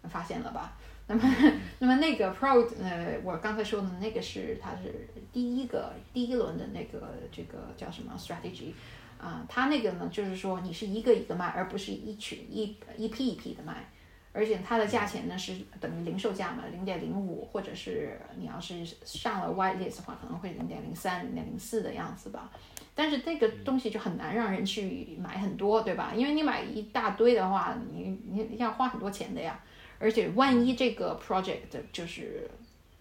[0.10, 0.78] 发现了吧？
[1.08, 1.22] 那么
[1.80, 8.74] 那么那个 pro 呃，我刚才说的那个是它是第一个第一轮的那个这个叫什么 strategy
[9.18, 13.90] 啊、它那个呢就是说你是一个一个卖，而不是一群一一批一批的卖。
[14.34, 22.50] 而且它的价钱呢是等于零售价嘛，零点零五，或者是你要是上了 white list 的话，可能会零点零三、零点零四的样子吧。
[22.96, 26.14] 但是这个东西就很难让人去买很多，对吧？
[26.16, 29.60] 因为你买一大堆的话，你你要花很多钱的呀。
[30.00, 31.60] 而且万一这个 project
[31.92, 32.50] 就是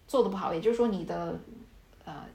[0.07, 1.39] 做的不好，也就是说你的
[2.05, 2.25] 呃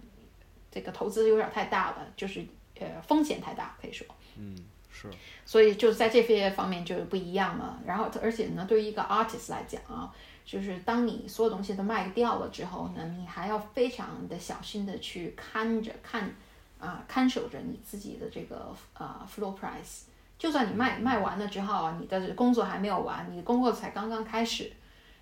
[0.71, 2.45] 这个投资有点太大了，就是
[2.81, 4.07] 呃风险太大，可以说。
[4.37, 4.57] 嗯
[4.99, 5.11] 是
[5.45, 7.79] 所以就在这些方面就不一样了。
[7.87, 10.11] 然后，而且呢，对于一个 artist 来讲啊，
[10.45, 16.35] 就是当你所有东西都卖掉了之后呢，你还要非常的小心的去看着看
[16.79, 20.03] 啊、看守着你自己的这个呃 floor price。
[20.39, 24.71] 就算你卖卖完了之后啊，你的工作还没有完，你的工作才刚刚开始，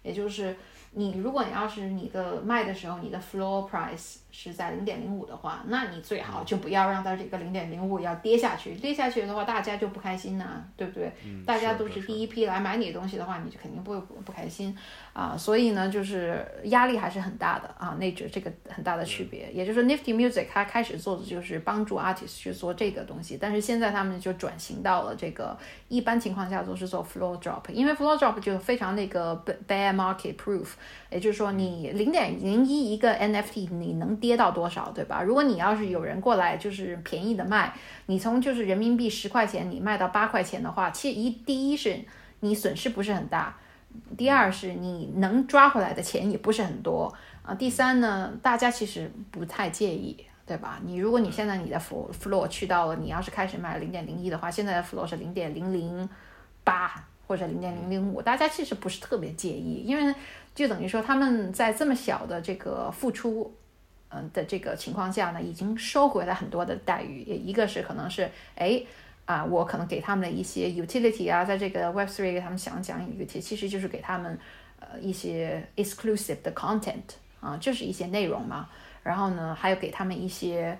[0.02, 0.56] 也就是
[0.92, 11.12] 你如果你要是你的卖的时候，你的 floor price 是在零点零五的话，那你最好就不要让它这个零点零五要跌下去，跌下去的话，大家就不开心呐、对不对？
[11.46, 14.76] 大家都是第一批来买你的东西的话，你就肯定不会不不开心
[15.12, 19.48] 啊、所以呢，就是压力还是很大的啊，那这这个很大的区别。
[19.52, 30.70] 也就是说，Nifty Music 它开始做的就是帮助 artist 去做这个东西，但是现在他们就转型到了这个一般情况下都是做 floor drop，因为 floor drop 就非常那个 bear market proof，
[31.10, 35.20] 也就是说你零点零一一个 NFT 你能跌到多少，对吧？
[35.22, 37.74] 如果你要是有人过来就是便宜的卖，
[38.06, 42.00] 你从就是人民币十块钱你卖到八块钱的话，其实一第一是
[42.40, 43.54] 你损失不是很大。
[44.16, 47.54] 第二是你能抓回来的钱也不是很多啊。
[47.54, 50.80] 第三呢，大家其实不太介意，对吧？
[50.82, 56.08] 你如果你现在你的 floor 去到了，你要是开始卖零点零一的话，现在的 floor 是零点零零
[56.64, 56.90] 八
[57.26, 60.14] 或者零点零零五，大家其实不是特别介意，因为
[60.54, 63.54] 就等于说他们在这么小的这个付出。
[64.14, 68.81] 嗯的这个情况下呢，已经收回了很多的待遇，也一个是可能是哎
[69.24, 74.38] 啊，我可能给他们的一些 utility 啊，在这个 Web Three 给他们想讲 utility，其实就是给他们
[74.79, 77.03] 呃一些 exclusive 的 content
[77.40, 78.68] 啊，就是一些内容嘛。
[79.03, 80.79] 然后呢，还有给他们一些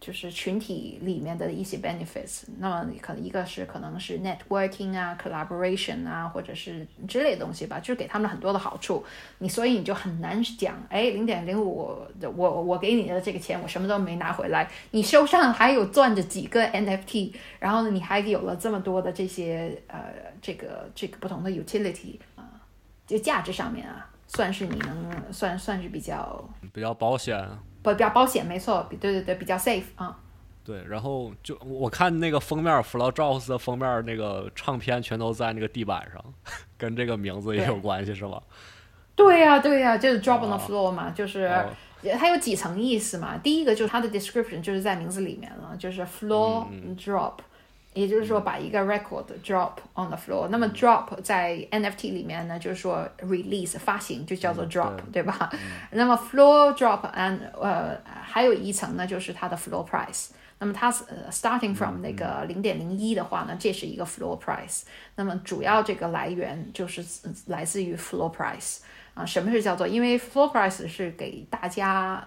[0.00, 2.44] 就是群体里面的一些 benefits。
[2.58, 9.04] 那么可能一个是可能是 networking 啊，collaboration 啊，或者是之类的东西吧，就是给他们很多的好处。
[9.38, 11.96] 你所以你就很难讲，哎，零点零五，
[12.36, 22.46] 我我给你的这个钱，我什么都没拿回来，你手上还有攥着几个 NFT，然后呢，你还有了这么多的这些呃，这个这个不同的 utility 啊、
[23.06, 27.36] 就价值上面啊，算是你能算算是比较比较保险。
[27.82, 30.18] 不比较保险，没错，比对对对，比较 safe 啊。
[30.64, 36.22] 对，然后就我看那个封面 f l o w Drops 的封面那个唱片全都在那个地板上，
[36.76, 38.42] 跟这个名字也有关系是吧？
[39.16, 41.44] 对呀、对呀、就是 drop on the 哦 floor 嘛，就是。
[41.46, 41.64] 哦
[42.16, 43.36] 它有几层意思嘛？
[43.38, 47.32] 第一个就是它的 description 就是在名字里面了，就是 floor 嗯 drop，、
[47.98, 50.48] 也就是说把一个 record drop on the floor。
[50.48, 55.50] 那么 drop 在 NFT 里面呢，就是说 release 发行就叫做 drop，、嗯对吧？
[55.90, 60.28] 那么 floor drop and 呃还有一层呢，就是它的 floor price。
[60.60, 64.82] 那么它呃 starting from 那个零点零一的话呢，这是一个 floor price。
[65.16, 68.78] 那么主要这个来源就是呃来自于 floor price
[69.14, 69.24] 啊。
[69.24, 69.86] 什么是叫做？
[69.86, 72.26] 因为 floor price 是给大家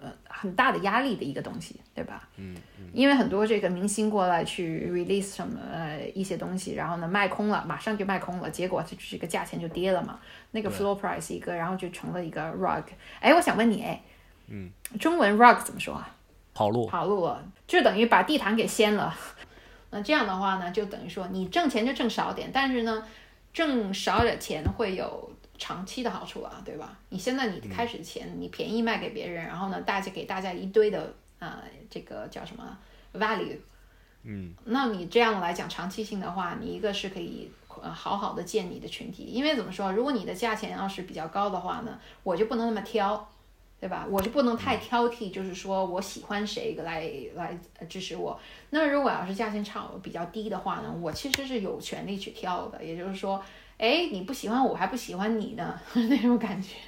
[0.00, 2.28] 呃很大的压力的一个东西，对吧？
[2.36, 2.56] 嗯。
[2.92, 10.18] 因为很多这个明星过来去 release 什么呃一些东西，然后呢卖空了，马上就卖空了，结果这这个价钱就跌了嘛。
[10.52, 12.84] 那个 floor price 一个，然后就成了一个 rug。
[13.20, 14.02] 哎，我想问你，哎，
[14.48, 16.08] 嗯，中文 rug 怎么说啊？
[16.54, 19.14] 跑路，跑路了，就等于把地毯给掀了。
[19.90, 23.06] 那这样的话呢，就等于说你挣钱就挣少点，但是呢，
[23.52, 26.98] 挣少点钱会有长期的好处啊，对吧？
[27.08, 32.78] 你现在你开始钱，你便宜卖给别人，然后呢，大家给大家一堆的啊、呃这个叫什么
[33.14, 33.58] value，
[34.22, 37.50] 嗯，那你这样来讲长期性的话，你一个是可以
[37.82, 39.24] 呃好好的建你的群体。
[39.24, 43.28] 因为怎么说，如果你的价钱要是比较高的话呢，我就不能那么挑。
[43.78, 44.06] 对吧？
[44.08, 48.40] 我就不能太挑剔，就是说我喜欢谁来来支持我。
[48.70, 52.82] 那如果要是价钱差比较低的话呢，我其实是有权利去挑的。
[52.82, 53.40] 也就是说。
[53.78, 56.78] 哎，你不喜欢我还不喜欢你呢， 那种感觉，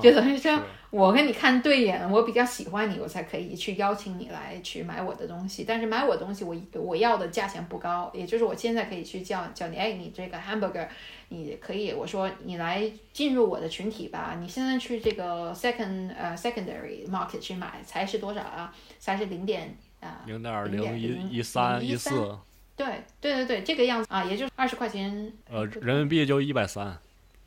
[0.00, 0.58] 就等于说
[0.90, 5.64] 我跟你看对眼，我比较喜欢你，我才可以去邀请你来去买我的东西。
[5.64, 10.88] 但是买我东西，我我要的价钱不高，也就是我现在可以去叫叫你，哎，你这个 hamburger，
[11.28, 14.36] 你可以我说你来进入我的群体吧。
[14.40, 18.74] 你现在去这个 second 呃 secondary market 去买才是多少啊？
[18.98, 22.34] 才是零点啊零点零一一三一四。
[22.76, 22.86] 对
[23.20, 25.32] 对对对，这个样子啊，也就是二十块钱。
[25.48, 26.98] 呃，人民币就一百三，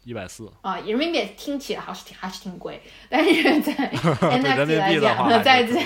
[0.06, 0.50] 一百四。
[0.62, 5.84] 啊，人民币听起来还是挺还是挺贵，但是在 NFT 来讲，在在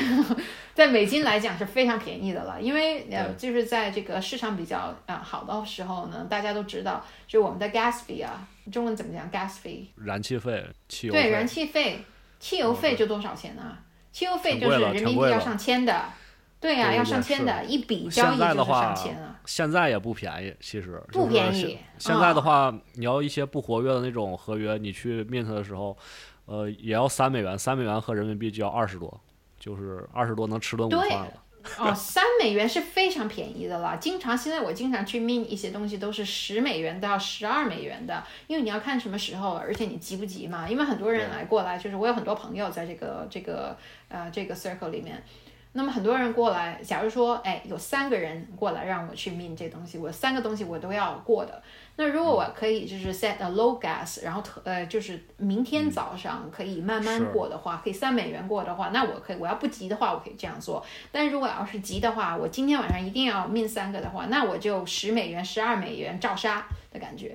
[0.76, 12.06] 在美金来讲是非常便宜的了，因为呃，就是在这个市场比较啊好的时候呢，大家都知道，就我们的 gas fee 啊，中文怎么讲？gas fee，燃气费，汽油对，燃气费，
[12.40, 13.80] 汽油费就多少钱呢？
[14.12, 16.06] 汽油费就是人民币要上千的。
[16.62, 19.40] 对呀，要上千的一笔交易就是上千啊。
[19.46, 21.80] 现在也不便宜，其实不便宜。
[21.98, 25.98] 现在的话，你要一些不活跃的那种合约，你去 mint 的时候，
[26.46, 29.20] 呃，也要三美元，三美元合人民币就要二十多，
[29.60, 31.34] 就是二十多能吃顿午饭了。
[31.80, 33.98] 哦，三美元是非常便宜的了。
[33.98, 40.70] 经常现在我经常去 mint 一些东西，都是十美元到十二美元的，因为你要看什么时候，而且你急不急嘛？
[40.70, 43.76] 因为很多人来过来，就是我有很多朋友在这个这个
[44.10, 45.24] 呃这个 circle 里面。
[45.74, 51.64] 那么很多人过来，假如说，哎，有三个人过来让我去 mint 这东西，我三个东西我都要过的。
[51.96, 60.86] 那如果我可以就是 set a low gas，然后特呃就是明天早上可以慢慢过的话，可以三美元过的话，那我可以，我要不急的话，我可以这样做。
[61.10, 67.34] 但是如果要是急的话，我今天晚上一定要 mint 三个的话，那我就十美元、十二美元照杀的感觉，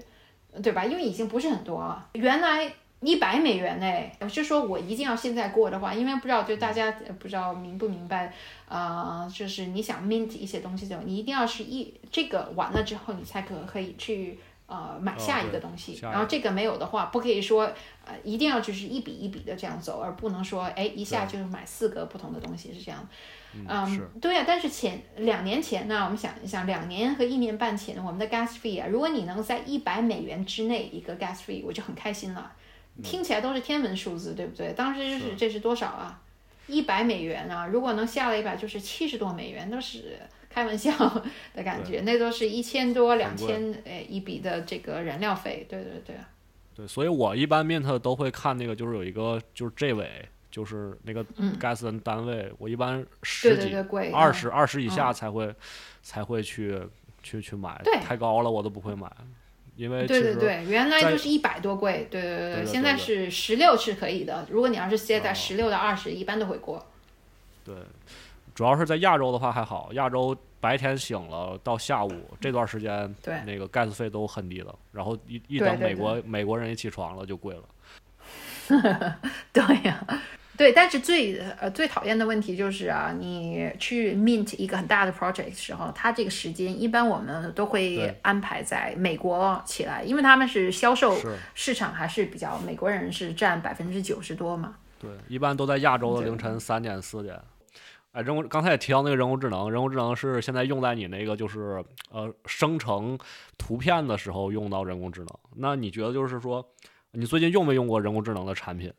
[0.62, 0.85] 对吧？
[0.85, 2.70] 因为已经不是很多了，原来。
[3.00, 4.11] 一百美元呢？
[4.20, 8.32] 我是说，我一定要现在过的话，因为不知道就大家不知道明不明白，
[8.68, 15.98] 呃，就是你想 mint 一些东西的，你一定要是一这个完了之后，你才可可以去呃买下一个东西。
[16.02, 17.70] 然后这个没有的话，不可以说
[18.06, 23.06] 呃一定要就是一笔一笔的这样走，而不能说哎一下就买四个不同的东西是这样。
[23.68, 24.44] 嗯，对呀。
[24.46, 32.52] 但是前两年前呢，我们想一想，两年和一年半前，我们的 gas fee 啊，如果你能在一百美元之内一个 gas fee，我就很开心了。
[33.02, 34.72] 听起来都是天文数字，对不对？
[34.72, 36.20] 当时就是这是多少啊？
[36.66, 37.68] 一百美元啊！
[37.68, 40.18] 如果能下了一百，就是七十多美元，都是
[40.50, 40.92] 开玩笑
[41.54, 42.00] 的感觉。
[42.00, 45.64] 那都是一千多、两千诶一笔的这个燃料费。
[45.68, 46.16] 对对对。
[46.74, 51.24] 对，所以我一般 mint 都会看那个，就是有一个就是 J 尾，就是那个
[51.61, 53.72] gas 单位，我一般十几、
[54.12, 55.54] 二十二十以下才会
[56.02, 56.80] 才会去
[57.22, 59.09] 去去买，太高了我都不会买。
[59.77, 64.47] 因为对对对，原来就是一百多贵，对对对，现在是十六是可以的。
[64.51, 66.87] 如果你要是歇在十六到二十，一般都会过。
[67.65, 67.75] 对，
[68.55, 72.11] 主要是在亚洲的话还好，亚洲白天醒了到下午
[72.41, 77.62] 这段时间，对那个 gas 费都很低的，然后一一等美国美国人一起床了就贵了。
[79.53, 80.05] 对呀。
[80.57, 91.14] 对，但是最呃最讨厌的问题就是啊，你去 mint 一个很大的 project 的时候，它这个时间一般我们都会安排在美国起来，因为他们是销售
[91.55, 94.77] 市场还是比较美国人是占百分之九十多嘛。
[94.99, 97.38] 对，一般都在亚洲的凌晨三点四点。
[98.12, 103.19] 哎，人工刚才也提到那个人工智能，人工智能是现在用在你那个就是呃生成
[103.59, 105.29] 图片的时候用到人工智能。
[105.57, 106.66] 那你觉得就是说，
[107.11, 108.90] 你最近用没用过人工智能的产品？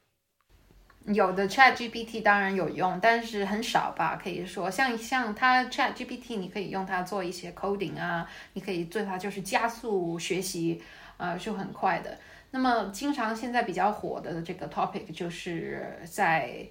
[1.07, 4.19] 有的 Chat GPT 当然有用，但是很少吧。
[4.21, 10.81] 可以说，像像它 Chat GPT，你可以用它做一些 coding 啊，你可以做它就是加速学习，
[11.15, 12.17] 呃，就很快的。
[12.51, 16.65] 那么，经常现在比较火的这个 topic 就是在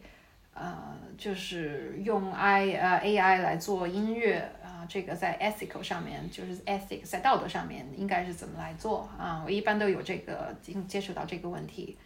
[0.53, 9.42] 呃，就是用 I 呃 AI 来做音乐啊，这个在 ethical 上面，就是 ethics 在道德上面应该是怎么来做啊？
[9.44, 11.96] 我一般都有这个经接触到这个问题。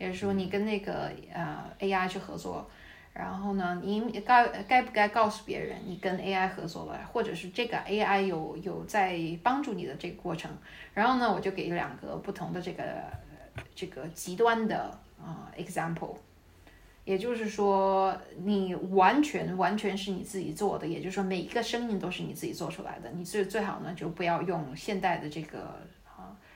[0.00, 2.66] 也是说，你跟那个呃 AI 去合作，
[3.12, 10.50] 然后呢，你该该不该告诉别人你跟 AI 合作了，或者是这个 AI 有有在帮助你的这个过程？
[10.94, 12.82] 然后呢，我就给两个不同的这个
[13.74, 16.16] 这个极端的啊 example，
[17.04, 25.78] 也就是说，你完全完全是你自己做的，也就是说，每一个声音都是你自己做出来的，你最最好呢就不要用现代的这个。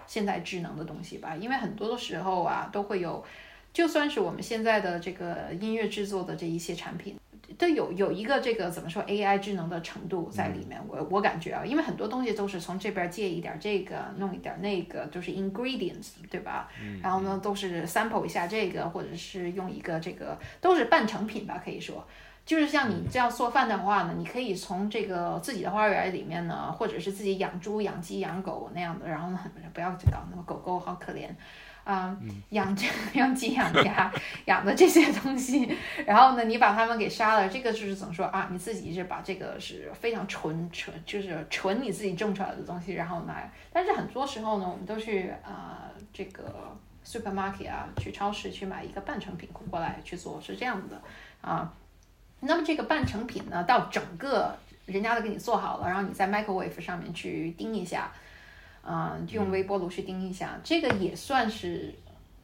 [0.07, 3.25] 现代智能的东西吧，因为很多的时候啊，都会有，
[3.73, 7.19] 就算是我们现在的这个音乐制作的这一些产品，
[7.59, 10.81] 都有有一个这个怎么说 AI 智能的程度在里面。
[10.87, 16.69] 我我感觉啊，因为很多东西都是从这边借一点这个，弄一点那个，就是 ingredients，对吧？
[17.02, 22.07] 然后呢，都是 sample 一下这个，或者是用一个这个，都是半成品吧，可以说。
[22.45, 29.40] 就是像你这样做饭的话呢，你可以从这个自己的花园里面呢，或者是自己养猪、养鸡、养狗那样的，然后呢，
[29.73, 31.29] 不要搞那么狗狗好可怜。
[31.85, 32.17] 啊，
[32.49, 34.11] 养这养鸡养鸭
[34.47, 35.71] 养的这些东西，
[36.07, 38.49] 然后呢，你把它们给杀了，这个就是怎么说啊？
[38.51, 43.53] 你自己是把这个是非常纯纯，就是纯你自己种出来的东西，然后来。
[43.71, 46.75] 但是很多时候呢，我们都去啊这个
[47.05, 51.03] supermarket 啊，去超市去买一个半成品过来去做，是这样子的
[51.42, 51.71] 啊。
[52.47, 58.13] 那么这个半成品呢，到整个人家都给你做好了，然后你在 microwave 上面去叮一下。
[58.87, 61.95] 嗯，用微波炉去叮一下，这个也算是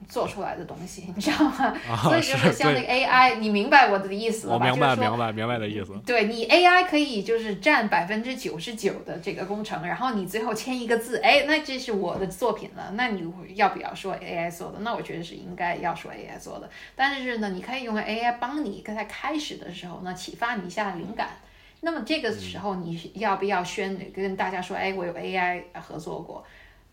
[0.08, 1.74] 做出来的东西，你知道吗？
[2.02, 4.66] 所以就是像那个 AI，你明白我的意思了吧？
[4.66, 5.92] 我明白，明白，明白的意思。
[6.04, 12.92] 对你 AI 可以就是占百分之九十九的这个工程，然后你最后签一个字，哎，那这是我的作品了。
[12.94, 14.78] 那你要不要说 AI 做的？
[14.80, 16.68] 那我觉得是应该要说 AI 做的。
[16.96, 21.28] 但是呢，你可以用 AI 帮你刚才开始的时候呢，启发你一下灵感。
[21.82, 26.44] 那么这个时候你要不要宣跟大家说，哎，我有 AI 合作过？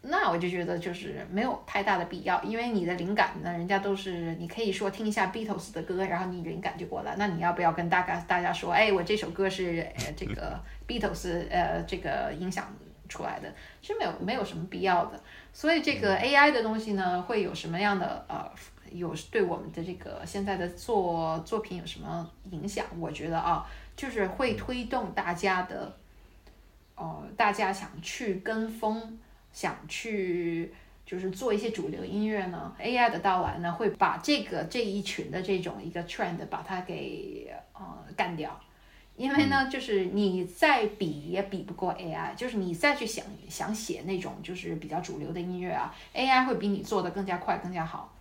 [0.02, 7.16] 那我就觉得就是没有太大的必要，因为你的灵感呢，人家都是你可以说听一下 Beatles 的歌，然后你灵感就过来。
[7.18, 12.74] 那你要不要跟大家大家说，哎，我这首歌是呃这个 Beatles 呃这个影响
[13.10, 15.22] 出来的，是没有没有什么必要的。
[15.52, 18.50] 所以这个 AI 的东西呢，会有什么样的呃
[18.91, 22.86] 有对我们的这个现在的作作品有什么影响？
[23.00, 23.68] 我觉得啊。
[23.98, 25.91] 就是会推动大家的，
[26.93, 29.18] 哦，大家想去跟风，
[29.52, 30.74] 想去
[31.06, 32.76] 就是做一些主流音乐呢。
[32.80, 37.82] AI 的到来呢，会把这个这一群的这种一个 trend 把它给呃
[38.16, 38.60] 干掉，
[39.16, 48.14] 因为呢，就是你再比也比不过 AI，就是你再去想想写那种就是比较主流的音乐啊，AI 会比你做的更加快，更加好。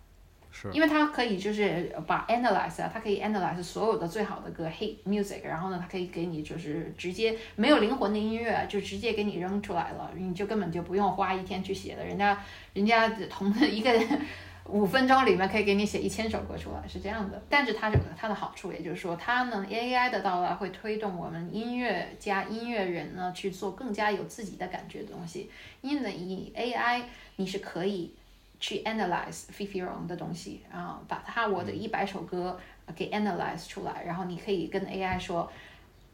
[0.73, 12.37] 因为它可以就是把 analyze 啊，它可以 analyze 所有的最好的歌 hit music，然后呢，它可以给你就是直接没有灵魂的音乐，就直接给你扔出来了，你就根本就不用花一天去写的，人家
[12.73, 13.91] 人家同一个
[14.69, 17.41] 五分钟里面可以给你写一千首歌出来，是这样的。
[17.47, 25.49] 但是它有它的好处，也就是说，它呢 AI 的到来会推动我们音乐家、音乐人呢去做更加有自己的感觉的东西，
[25.81, 27.03] 因为以 AI
[27.35, 28.11] 你是可以。
[28.59, 32.59] 去 analyze Fifi Ron 的东西，然后把它我的一百首歌
[32.95, 35.51] 给 analyze 出来，然后你可以跟 AI 说，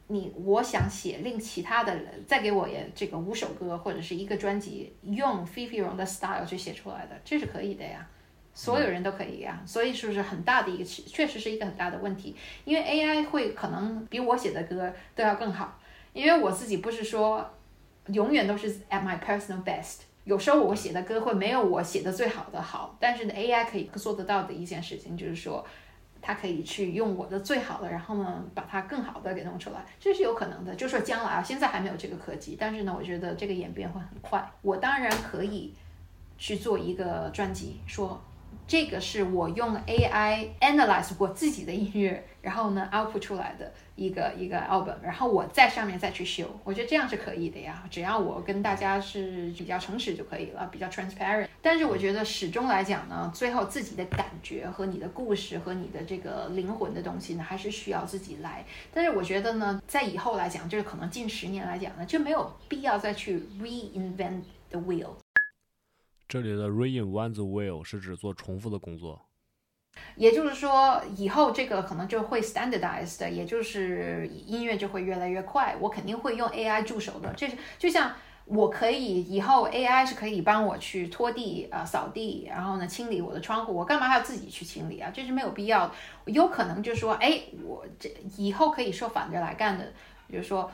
[0.08, 8.06] 你我想写令其他的人再给我也这个五首歌或者是一个专辑，用 Fifi Ron 的 style 去写出来的，这是可以的呀，
[8.52, 15.80] 所有人都可以呀，所以是不是很大的一个确实是一个很大的问题，因为 AI 会可能比我写的歌都要更好，
[16.12, 17.50] 因为我自己不是说
[18.08, 20.00] 永远都是 at my personal best。
[20.24, 25.64] 有时候我写的歌会没有我写的最好的好，但是呢，AI 可以做得到的一件事情就是说，
[26.22, 30.74] 它可以去用我的最好的，然后呢，把它更好的给弄出来，这是有可能的。
[30.74, 34.50] 就说将来啊，现在还没有这个科技，但是呢，我觉得这个演变会很快。
[34.62, 35.74] 我当然可以
[36.38, 38.18] 去做一个专辑，说
[38.66, 43.72] 这个是我用 AI analyze 我自己的音乐，然后呢 output 出来的。
[43.96, 47.84] 一个一个 album，然后我在上面再去修，我觉得这样是可以的呀。
[47.88, 51.46] 只要我跟大家是比较诚实就可以了，比较 transparent。
[51.62, 58.66] 但是我觉得始终来讲呢，最后自己的感觉和你的故事和你的这个灵魂的东西呢，还是需要自己来。
[58.92, 65.10] 但是我觉得呢，在以后来讲，就是可能近十年来讲呢，就没有必要再去 reinvent the wheel。
[66.34, 69.24] 这里的 reinvent the wheel 是指做重复的工作。
[70.16, 75.76] 也就是说，以后这个可能就会 standardized，也就是音乐就会越来越快。
[75.78, 78.10] 我肯定会用 AI 助手的，这是就像
[78.46, 85.12] 我可以以后 AI 是可以帮我去拖地啊、扫地，然后呢清理我的窗户，我干嘛还要自己去清理啊？
[85.14, 85.94] 这是没有必要的。
[86.24, 89.92] 有可能就说，哎，我这以后可以说反着来干的，
[90.26, 90.68] 比如说。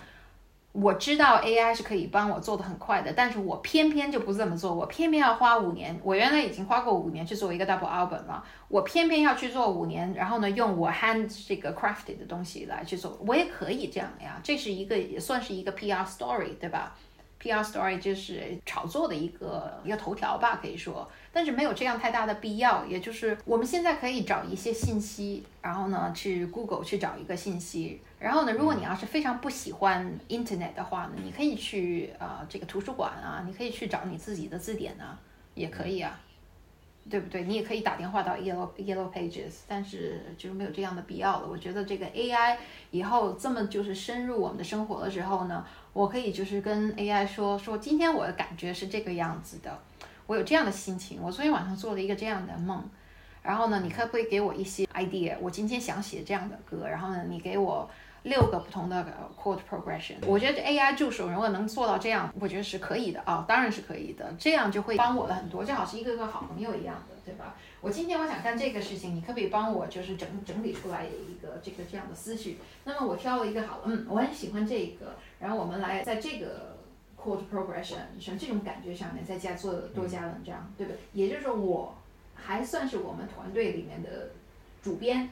[0.73, 5.99] 我知道 AI 是可以帮我做的很快的，但是我偏偏就不这么做，我偏偏要花五年。
[6.03, 14.41] 我原来已经花过五年去做一个 double album 了，我偏偏要去做五年，然后呢，用我 hand 这个 crafted 的东西来去做，我也可以这样呀。
[14.45, 16.97] 这是一个也算是一个 PR story，对吧
[17.43, 21.11] ？PR story 就是炒作的一个一个头条吧，可以说。
[21.33, 35.19] 但是没有这样太大的必要，也就是我们现在可以找一些信息，然后呢，去 Google 去找一个信息，然后呢，如果你要是非常不喜欢 Internet 的话呢，你可以去啊这个图书馆啊，你可以去找你自己的字典啊，
[35.55, 36.21] 也可以啊。
[37.09, 37.45] 对不对？
[37.45, 41.49] 你也可以打电话到 Yellow Yellow Pages，但是就是没有这样的必要了。
[41.49, 42.59] 我觉得这个 AI
[42.91, 49.81] 以后这么就是深入我们的生活的时候呢，我可以就是跟 AI 说说，今天我的感觉是这个样子的，
[50.27, 52.85] 我有这样的心情，我昨天晚上做了一个这样的梦，
[53.43, 55.35] 然后呢，你可不可以给我一些 idea？
[55.41, 57.91] 我今天想写这样的歌，然后呢，你给我。
[58.23, 59.07] 六个不同的
[59.43, 67.57] chord progression，我觉得 AI 助手如果能做到这样，我觉得是可以的啊，当然是可以的，这样就会帮我了很多，就好像一个个好朋友一样的，对吧？
[67.81, 72.59] 我今天我想干这个事情，你可不可以帮我就是整整理出来一个这个这样的思绪？
[72.85, 76.77] 那么我挑了一个好了，嗯，我很喜欢这个，然后我们来在这个
[77.19, 80.99] chord progression 像这种感觉上面再加做多加文章，对不对？
[81.15, 81.95] 也就是说，我
[82.35, 84.33] 还算是我们团队里面的
[84.83, 85.31] 主编。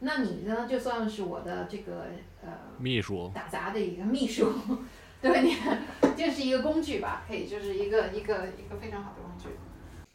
[0.00, 0.66] 那你呢？
[0.68, 2.06] 就算是我的这个
[2.42, 4.52] 呃秘书打杂的一个秘书，
[5.20, 5.56] 对你
[6.16, 9.56] 就是一个工具吧，可以就是一个一个一个非常好的工具。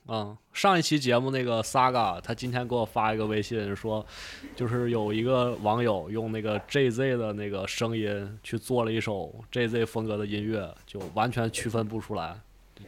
[0.06, 4.06] 嗯，上一期节目那个 Saga，他今天给我发一个微信说，
[4.56, 12.38] 就是有一个网友用那个 JZ 的那个声音去做了一首 JZ 风格的音乐，就完全区分不出来，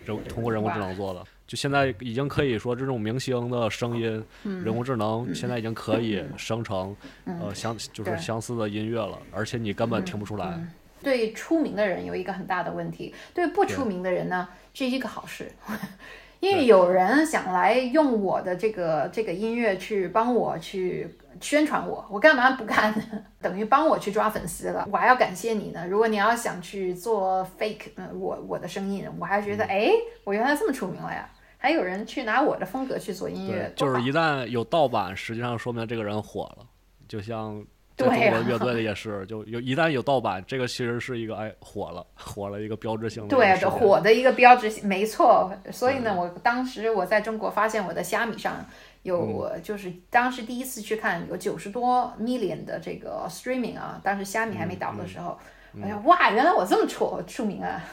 [0.06, 1.24] 人通过人工智能做的。
[1.48, 10.60] 就现在已经可以说，这种明星的声音，人工智能现在已经可以生成，呃，相就是相似的音乐了，而且你根本听不出来。
[11.04, 15.52] 对出名的人有一个很大的问题，对不出名的人呢，是一个好事，
[16.40, 23.04] 因为有人想来用我的这个这个音乐去帮我去宣传我，我干嘛不干呢？
[23.40, 25.86] 等于帮我去抓粉丝了，我还要感谢你呢。
[25.88, 29.92] 如果你要想去做 fake，我我的声音，我还觉得，哎，
[30.24, 31.30] 我原来这么出名了呀。
[31.66, 36.64] 还有人去拿我的风格去做音乐，就是一旦有盗版，实际上说明这个人火了。
[37.08, 37.60] 就像
[37.98, 43.36] 在中国乐队的也是，就有一旦有盗版，这个其实是一个哎火了，火了一个标志性的。
[43.36, 45.52] 对，火的一个标志性，没错。
[45.72, 48.64] 所以呢，我当时我在中国发现我的虾米上
[49.02, 55.36] 有，我就是当时第一次去看有九十多 million 的这个 streaming 啊，当时虾米还没倒的时候，
[55.82, 57.84] 哎呀哇，原来我这么出出名啊！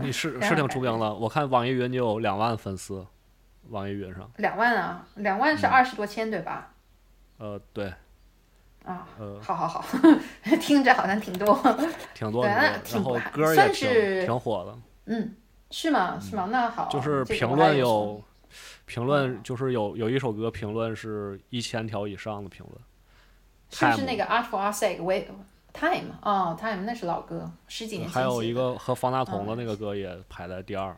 [0.00, 3.04] 你是 是挺出名的，我看网易云你有两万粉丝。
[3.70, 6.72] 网易云上两万啊，两万是二十多千对吧？
[7.38, 7.92] 呃，对。
[8.84, 9.84] 啊，呃，好好好，
[10.60, 11.58] 听着好像挺多，
[12.14, 14.78] 挺多的，然后歌也挺挺火的。
[15.06, 15.34] 嗯，
[15.70, 16.18] 是吗？
[16.20, 16.48] 是吗？
[16.50, 16.88] 那好。
[16.90, 18.22] 就是评论有，
[18.84, 22.78] 评论就是有有一首歌评论是一千条以上的评论。
[23.70, 25.24] 是不是那个 Art for Our Sake？We
[25.72, 28.14] Time 哦，Time 那是老歌，十几年前。
[28.14, 30.94] 还有一个和方大同的那个歌也排在第二。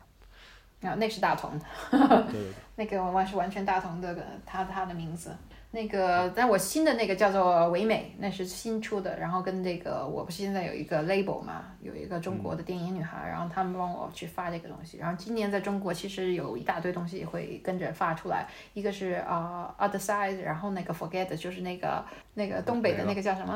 [0.86, 1.50] 啊，那是大同，
[1.90, 5.34] 对， 那个完是完全大同的，他他的名字。
[5.72, 9.18] 那个，但我新的那个叫做唯美，那是新出的。
[9.18, 14.96] 然后跟这个，我不是现在有一个 label 嘛，有一个中国的电影女孩，然后他们帮我去发这个东西。
[14.96, 23.52] 然后今年在中国其实有一大堆东西会跟着发出来，一个是啊 other side，然后那个 forget 就是那个那个东北的那个叫什么？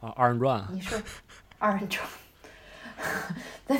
[0.00, 0.64] 啊二人转。
[0.70, 0.96] 你说
[1.58, 2.06] 二人转，
[3.66, 3.76] 在，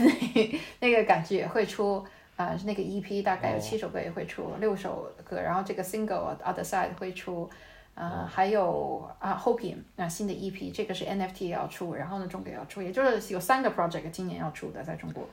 [0.81, 2.05] 那个感觉也会出。
[2.39, 7.51] 啊，是那个 EP 大概有七首歌也会出，六首歌，然后这个 single Other Side 会出，
[7.97, 15.29] 啊，还有啊 Hoping 啊新的 EP，这个是 NFT 也要出，然后呢中国也要出，也就是有三个 project 今年要出的在中国。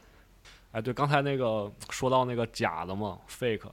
[0.72, 3.70] 哎，对，刚才那个说到那个假的嘛，fake。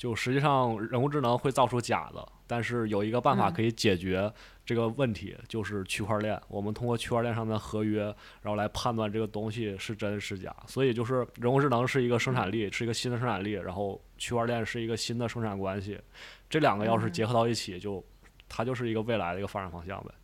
[0.00, 4.32] 就实际上，人工智能会造出假的，但是有一个办法可以解决
[4.64, 6.40] 这个问题，就是区块链。
[6.48, 8.04] 我们通过区块链上的合约，
[8.40, 10.56] 然后来判断这个东西是真是假。
[10.66, 16.00] 所以，就是人工智能是一个生产力，是一个新的生产力，然后区块链是一个新的生产关系。
[16.48, 18.02] 这两个要是结合到一起，就
[18.48, 20.14] 它就是一个未来的一个发展方向呗。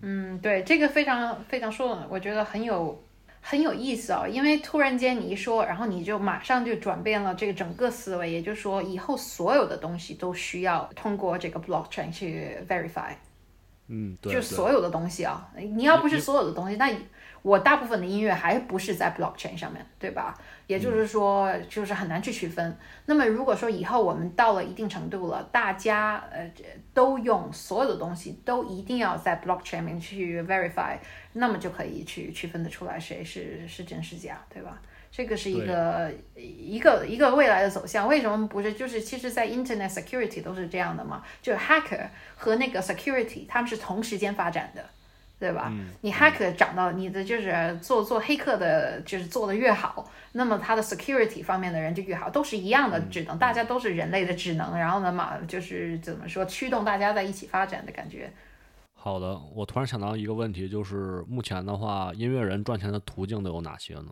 [0.00, 3.05] 嗯，对，这个非常非常说，我觉得很有。
[3.48, 13.12] 很有意思哦，因为突然间你一说，然后你就马上就转变了这个整个思维，也就是说，以后所有的东西都需要通过这个 blockchain 去 verify。
[13.86, 16.90] 嗯，对，就所有的东西啊，你要不是所有的东西，那
[17.46, 20.36] 我大部分的音乐还不是在 blockchain 上面对吧？
[20.66, 22.76] 也就是说，就是很难去区分。
[23.04, 26.50] 那么如果说以后我们到了一定程度了，大家呃
[26.92, 30.96] 都用所有的东西都一定要在 blockchain 面去 verify，
[31.34, 34.82] 那么就可以去区分得出来谁是是真是假，对吧？
[35.12, 38.08] 这个是一个一个一个未来的走向。
[38.08, 38.72] 为什么不是？
[38.72, 44.84] 就是其实，在 internet security 都是这样的嘛，就是 hacker 和那个 security 他们是同时间发展的。
[45.38, 45.72] 对吧？
[46.00, 58.32] 你 hacker 涨到你的就是做做黑客的，就是做的越好，那么他的 security 方面的人就越好，都是一样的智能，大家都是人类的智能，然后呢嘛，就是怎么说驱动大家在一起发展的感觉。
[58.94, 64.06] 好的，我突然想到一个问题，就是目前的话，音乐人赚钱的途径都有哪些呢？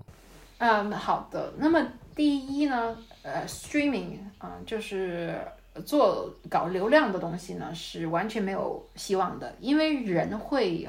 [0.58, 1.52] 嗯，好的。
[1.58, 5.36] 那么第一呢，呃，streaming 啊，就是
[5.84, 10.88] 做搞流量的东西呢，是完全没有希望的，因为人会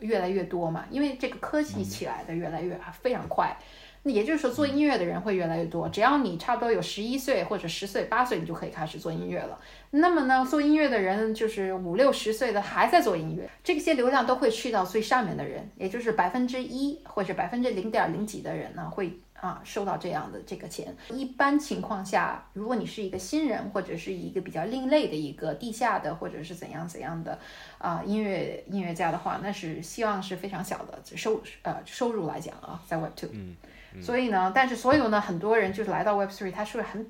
[0.00, 3.56] 越来越多嘛，因为这个科技起来的越来越非常快。
[4.02, 5.86] 那也就是说，做音乐的人会越来越多。
[5.90, 9.58] 只要你差不多有十一岁或者十岁、八岁，你就可以开始做音乐了。
[9.90, 20.94] 那么呢，做音乐的人就是五六十岁的还在做音乐，这些流量都会去到最上面的人，也就是百分之一或者百分之零点零几的人呢，会啊收到这样的这个钱。
[21.10, 27.38] 一般情况下，如果你是一个新人或者是一个比较另类的一个地下的或者是怎样怎样的
[27.78, 33.30] 啊音乐音乐家的话，那是希望是非常小的收呃收入来讲啊，在 Web Two。
[33.32, 33.56] 嗯。
[34.00, 37.04] 所以呢，但是所有呢，很多人就是来到 Web Three，他是很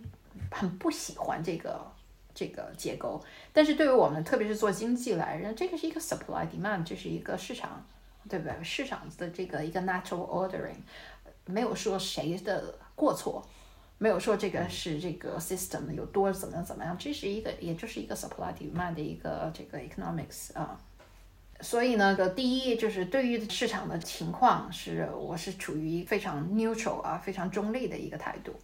[0.50, 1.78] 很不喜欢这个
[2.34, 3.22] 这个结构。
[3.52, 7.84] 但是对于我们，特别是做经济来人，这个是一个 supply demand，这是一个市场，
[8.30, 8.64] 对不对？
[8.64, 10.80] 市场的这个一个 natural ordering，
[11.50, 13.46] 没有说谁的过错，
[13.98, 20.80] 没有说这个是这个 system 有多怎么样怎么样，这是一个，也就是一个 supply demand 的一个这个 economics 啊。
[21.62, 28.54] 所以呢，个第一就是对于市场的情况是，我是处于非常 neutral 啊，非常中立的一个态度。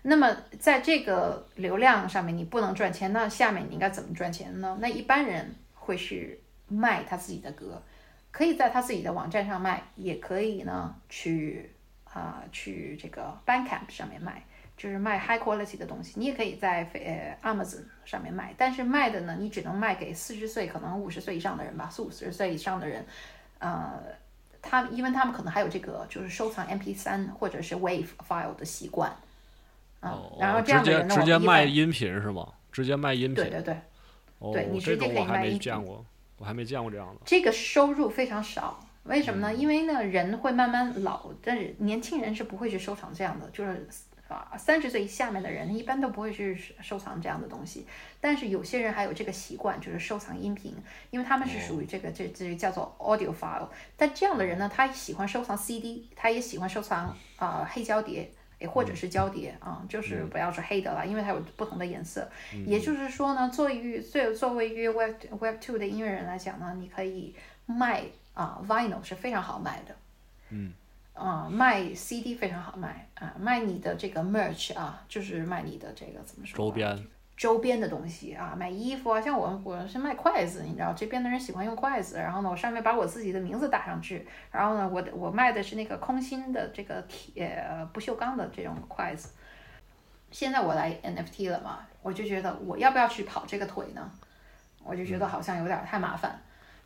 [0.00, 4.78] 那么在这个流量上面你不能赚钱，那下面你应该怎么赚钱呢？
[4.80, 7.82] 那一般人会是卖他自己的歌，
[8.30, 11.70] 可以在他自己的网站上卖，也可以呢去
[12.12, 14.42] 啊去这个 Bandcamp 上面卖。
[14.76, 23.04] 就是卖 high quality 的东西，你也可以在呃 Amazon 上面卖，但是卖的呢，你只能卖给四十岁可能五十岁以上的人吧，四五十岁以上的人，
[23.58, 24.00] 呃，
[24.62, 29.10] 他因为他们可能还有这个就是收藏 MP3 或者是 Wave file 的习惯，
[29.98, 32.46] 啊，然后这样的人呢，直接卖音频是吗？
[32.70, 33.42] 直接卖音频？
[33.42, 33.76] 对对对，
[34.52, 35.58] 对你直接可以卖音频。
[35.58, 36.06] 见过，
[36.36, 37.20] 我还没见过这样的。
[37.24, 38.78] 这个收入非常少，
[39.08, 39.54] 为什么呢？
[39.54, 43.88] 因为呢，人会慢慢老，但是年轻人是不会去收藏这样的，就是。
[44.28, 47.86] 啊，三十岁下面的人一般都不会去收藏这样的东西，
[48.20, 50.76] 但是有些人还有这个习惯，就是收藏音频，
[51.08, 53.66] 因为他们是属于这个这这叫做 audio file。
[53.96, 62.30] 但这样的人呢，他喜欢收藏 CD，他也喜欢收藏啊黑胶碟，也或者是胶碟啊，就是不要是黑的了，因为它有不同的颜色。
[62.66, 67.34] 也就是说呢，作为作作为一个 web web two 的音乐人来讲呢，你可以
[67.64, 68.02] 卖
[68.42, 69.94] 啊 vinyl 是非常好卖的。
[70.50, 70.72] 嗯。
[71.12, 76.56] 啊，卖 CD 非常好卖啊，卖你的这个 merch 啊，就是卖你的这个怎么说？
[76.56, 77.06] 周边。
[77.36, 89.30] 周边的东西啊，卖衣服啊，像我我是卖筷子，你知道这边的人喜欢用筷子，然后呢，我上面把我自己的名字打上去，然后呢，我我卖的是那个空心的这个铁不锈钢的这种筷子。
[90.30, 94.08] 现在我来 NFT 了嘛，我就觉得我要不要去跑这个腿呢？
[94.84, 96.40] 我就觉得好像有点太麻烦。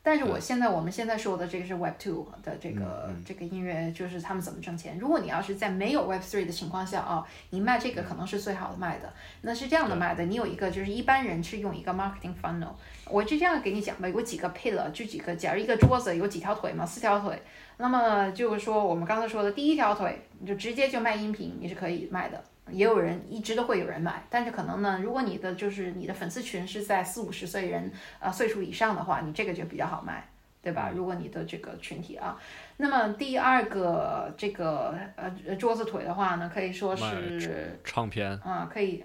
[0.05, 4.98] 但是我现在，我们现在说的这个是 Web Two 的这个这个音乐，就是他们怎么挣钱。
[4.98, 9.12] 如果你要是在没有 Web Three 的情况下啊，你卖这个可能是最好的卖的。
[9.42, 12.72] 那是这样的卖的，你有一个就是一般人是用一个 marketing funnel，
[13.09, 17.40] 我就这样给你讲吧，有几个 pillar，就几个，假如一个桌子有几条腿嘛，四条腿，
[17.76, 22.42] 那么就是说我们刚才说的第一条腿，你就直接就卖音频，你是可以卖的。
[22.70, 27.90] 也有人一直都会有人买，但是可能呢，如果你的就是你的粉丝群是在四五十岁人
[28.20, 30.28] 啊岁数以上的话，你这个就比较好卖，
[30.62, 30.90] 对吧？
[30.94, 32.40] 如果你的这个群体啊，
[32.76, 39.04] 那么第二个这个呃桌子腿的话呢，可以说是唱片啊，可以，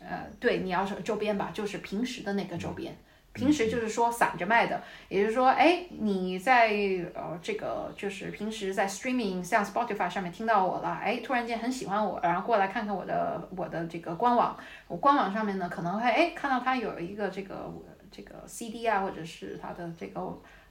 [0.00, 2.96] 呃，对，你要是周边吧，就是平时的那个周边。
[3.34, 6.68] 平时就是说散着卖的，也就是说，哎，你在
[7.14, 14.56] 呃这个就是平时在 streaming 像 Spotify 上面听到我了，哎，突然间很喜欢我，然后过来看看我的我的这个官网，
[14.86, 17.68] 我官网上面呢可能会哎看到它有一个这个
[18.08, 20.20] 这个 CD 啊，或者是它的这个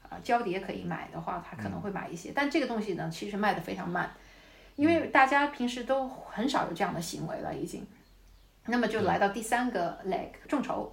[0.10, 4.10] 呃胶碟可以买的话，他可能会买一些，但这个东西呢其实卖的非常慢，
[4.78, 7.86] 因为大家平时都很少有这样的行为了已经，
[8.68, 10.90] 那么就来到第三个 leg 众筹。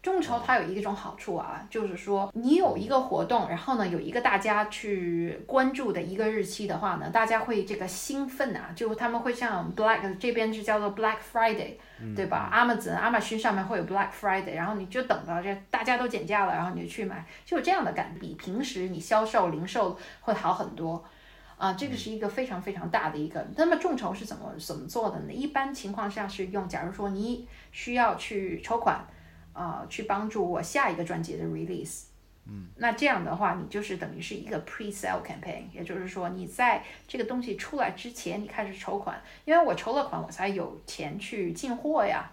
[0.00, 11.74] 众筹它有一种好处啊，就是说你有一个活动，然后呢有一个大家去关注的一个日期的话呢，大家会这个兴奋啊，就他们会像 Black 这边是叫做 Black Friday，
[12.14, 21.04] 对吧？Amazon 亚马逊上面会有 Black Friday，然后你就等到这大家都减价了，然后你就去买，就有这样的感，比平时你销售零售会好很多
[21.56, 21.72] 啊。
[21.72, 23.44] 这个是一个非常非常大的一个。
[23.56, 25.32] 那么众筹是怎么怎么做的呢？
[25.32, 29.04] 一般情况下是用，假如说你需要去筹款。
[29.58, 32.04] 啊，去帮助我下一个专辑的 release，
[32.46, 42.30] 嗯，那这样的话，你就是等于是一个 pre-sale campaign，也就是说，你在这个东西出来之前，你开始筹款，因为我筹了款，我才有钱去进货呀，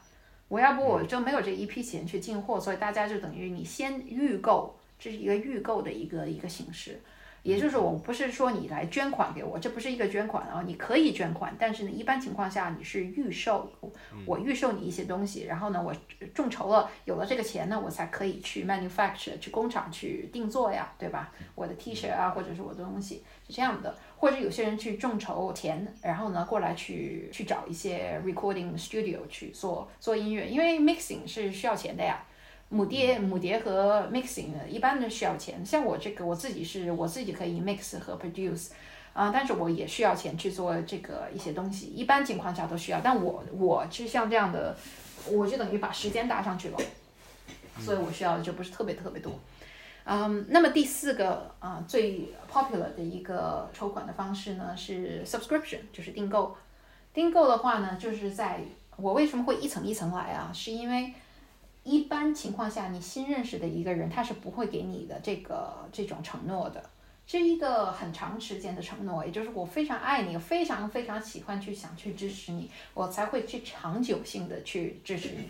[0.47, 7.01] 我要不我就没有这一批钱去进货，所以大家就等于你先预购，这是一个预购的一个一个形式，
[7.45, 13.71] 也就是我不是说你来捐款给我，这不是一个捐款啊，你可以捐款，但是呢，一般情况下你是预售，
[14.25, 15.93] 我预售你一些东西，然后呢，我
[16.33, 21.31] 众筹了，有了这个钱呢，我才可以去 manufacture 去工厂去定做呀，对吧？
[21.53, 32.25] 我的 T 恤啊，或者是我的东西是这样的，或者有些人去众筹钱，然后呢过来去去找一些 recording studio 去做做音乐，因为 mixing 是需要钱的呀。
[32.69, 35.65] 母碟、母碟和 mixing 呢，一般都需要钱。
[35.65, 38.69] 像我这个，我自己是我自己可以 mix 和 produce，
[39.13, 41.87] 啊，但是我也需要钱去做这个一些东西。
[41.87, 44.75] 一般情况下都需要，但我我是像这样的，
[45.31, 46.77] 我就等于把时间搭上去了，
[47.79, 49.31] 所以我需要的就不是特别特别多。
[50.05, 56.55] 嗯，那么第四个啊，最 popular 的一个筹款的方式呢是 subscription，就是订购。
[57.13, 58.59] 订购的话呢，就是在
[58.97, 60.51] 我为什么会一层一层来啊？
[60.53, 61.13] 是因为
[61.85, 66.83] 一般情况下，你新认识的一个人，他是不会给你的这个这种承诺的，
[67.27, 69.23] 是一个很长时间的承诺。
[69.23, 75.47] 也就是我非常爱你，非常非常喜欢去想去支持你，我才会去长久性的去支持你，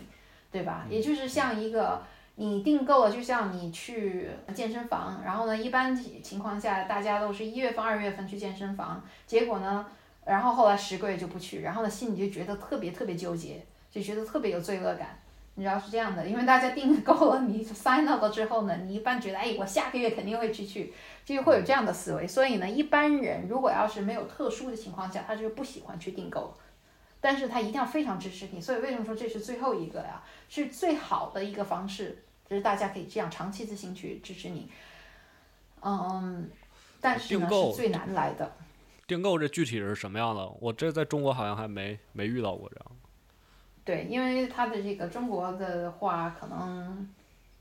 [0.52, 0.86] 对吧？
[0.90, 2.02] 也就是像一个
[2.34, 9.86] 你订购了，就像你去健身房，然后呢，一般情况下大家都是一月份、二月份去健身房，结果呢，
[10.26, 15.18] 然后后来十个月就不去，然后呢，心里就觉得特别特别纠结，就觉得特别有罪恶感。
[15.58, 20.92] 你知道是这样的，因为大家订购了，你 sign up 了之后呢，你一般觉得，哎，我下个月肯定会去去，
[21.24, 22.26] 就会有这样的思维。
[22.26, 26.54] 所以呢，一般人如果要是没有特殊的情况下，他就不喜欢去订购，
[27.22, 28.60] 但是他一定要非常支持你。
[28.60, 30.22] 所以为什么说这是最后一个呀？
[30.50, 34.70] 是最好的一个方式，就是大家可以这样长期自行去支持你。
[35.80, 36.50] 嗯，
[37.00, 38.52] 但是呢是最难来的。
[39.06, 40.46] 订购这具体是什么样的？
[40.60, 42.95] 我这在中国好像还没没遇到过这样。
[43.86, 47.08] 对，因为它的这个中国的话，可能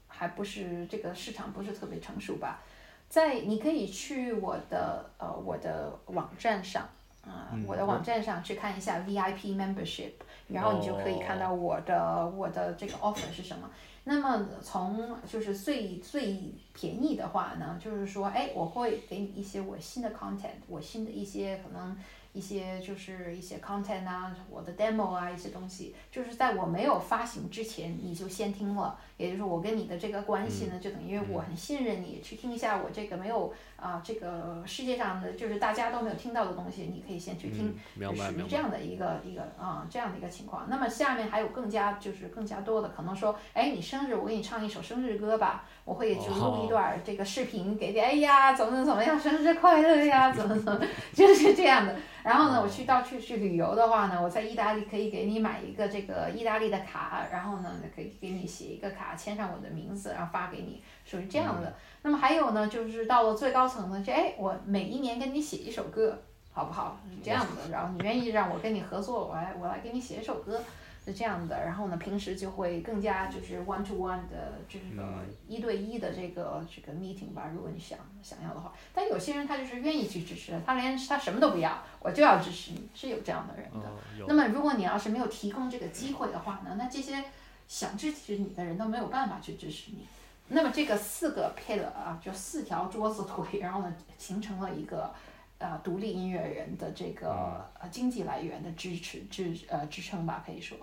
[0.08, 2.64] 还不是这个市场不是特别成熟吧。
[3.08, 6.90] 在你可以去我的呃我的网站上
[7.24, 10.14] 啊，我的网站上去看一下 VIP membership，
[10.48, 13.70] 然后你就可以看到我的我的这个 offer 是什么。
[14.06, 21.96] 那么从就是最最便宜的话呢，就是说，哎，我会给你一些我新的 content，我新的一些可能。
[22.36, 40.68] 一些就是一些 content 啊，我的 demo 啊，一些东西，就是在我没有发行之前，你就先听了，也就是我跟你的这个关系呢，就等于我很信任你，去听一下我这个没有啊，这个世界上的就是大家都没有听到的东西，你可以先去听，是属于这样的一个一个啊这样的一个情况。
[40.70, 50.82] 那么下面还有更加就是更加多的，可能说，哎，你生日，我给你唱一首生日歌吧，我会就录一段这个视频给给，哎呀，怎么怎么样，生日快乐呀，怎么怎么，
[51.14, 51.96] 就是这样的。
[52.24, 61.72] 然后呢，我去到处去旅游的话呢，我在意大利可以给你买一个这个意大利的卡，然后呢，可以给你写一个卡，签上我的名字，然后发给你，属于这样的。
[62.02, 66.20] 那么还有呢，就是到了最高层呢，就哎，我每一年给你写一首歌，
[66.52, 66.98] 好不好？
[67.12, 67.72] 是这样的。
[67.72, 70.60] 然后你愿意让我跟你合作，我来我来给你写一首歌。
[71.06, 75.04] 是这样的，然后呢，平时就会更加就是 one to one 的，就是个
[75.48, 77.52] 一对一的这个这个 meeting 吧。
[77.54, 83.88] 如果你想想要的话，但有些人他就是愿意去支持，他连他什么都不要，我就要支持你，是有这样的人的。
[84.28, 87.24] 那么如果你要是没有提供这个机会的话呢，那这些
[87.68, 90.08] 想支持你的人都没有办法去支持你。
[90.48, 95.14] 那么这个四个 pillar 啊，就四条桌子腿，然后呢，形成了一个
[95.60, 100.76] 呃独立音乐人的这个呃经济来源的支持支呃支撑吧，可以说。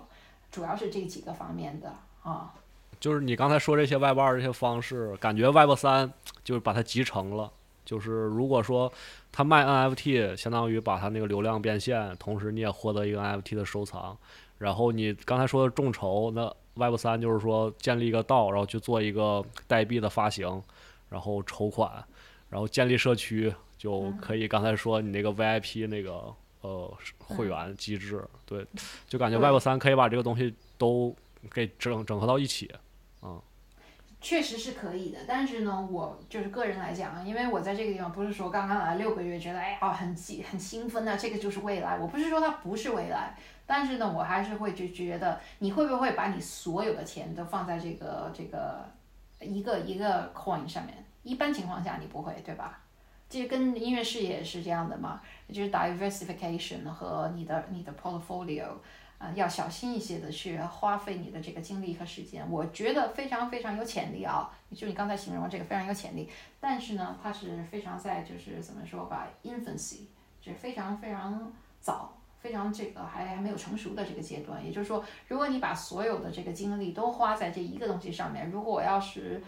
[0.53, 1.91] 主要是这几个方面的
[2.21, 2.53] 啊，
[2.99, 7.51] 就是你刚才说这些 Web 二这些方式，感觉 Web 三就是把它集成了。
[7.83, 8.93] 就是如果说
[9.31, 14.15] 他卖 NFT，相当于把他那个流量变现，同时你也获得一个 NFT 的收藏。
[14.59, 20.61] 然后你刚才说的众筹，那 Web 三就是说建立一个道，然后去做一个代币的发行，
[21.09, 21.91] 然后筹款，
[22.51, 26.31] 然后建立社区，就可以刚才说你那个 VIP 那个。
[26.63, 28.65] 呃，会员机制，对，
[29.05, 31.13] 就感觉 Web 三可以把这个东西都
[31.51, 32.73] 给整整合到一起，
[33.21, 33.41] 嗯，
[34.21, 35.19] 确实是可以的。
[35.27, 41.97] 但是呢，我就是个人来讲啊，因为我在这个地方不是说刚刚来六个月，觉得哎呀很激很兴奋啊，这个就是未来。
[41.97, 48.89] 我不是说它不是未来，但是呢，我还是会就觉得，你会不会把你所有的钱都放在这个这个
[49.41, 51.05] 一个一个 coin 上面？
[51.23, 52.82] 一般情况下你不会，对吧？
[53.33, 55.19] 其实跟音乐事业是这样的嘛，
[55.51, 58.67] 就是 diversification 和你的你的 portfolio，
[59.17, 62.47] 啊，要小心一些的去花费你的这个精力和时间。
[62.47, 66.29] 我觉得非常非常有潜力啊，就你刚才形容这个非常有潜力，
[66.59, 70.01] 但是呢，它是非常在就是怎么说吧，infancy，
[70.39, 74.63] 就是非常非常早，非常这个还还没有成熟的这个阶段。
[74.63, 79.41] 也就是说，如果你把所有的这个精力都花在这一个东西上面，如果我要是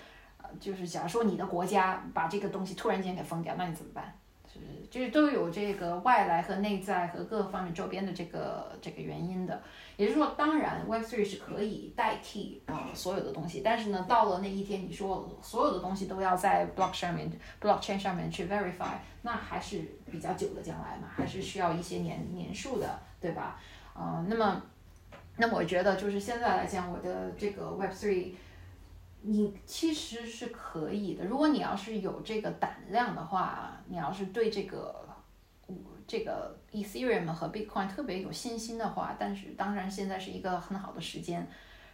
[0.60, 4.18] 就是假如说你的国家把这个东西突然间给封掉，那你怎么办？
[4.54, 9.62] 是就是都有这个外来和内在和各方面周边的这个这个原因的。
[9.98, 17.30] 也就是说，当然 Web3 是可以代替啊、所有的东西，但是呢，到了那一天，你说所有的东西都要在 block 上面
[17.62, 23.60] blockchain 上面去 verify，那还是比较久的将来嘛，还是需要一些年年数的，对吧？
[23.94, 24.62] 啊、那么，
[25.38, 28.32] 那么我觉得就是现在来讲，我的这个 Web3。
[29.28, 35.04] 你其实是可以的，如果你要是有这个胆量的话，你要是对这个
[36.06, 41.48] 这个 Ethereum 和 Bitcoin 特别有信心的话，但是当然现在是一个很好的时间。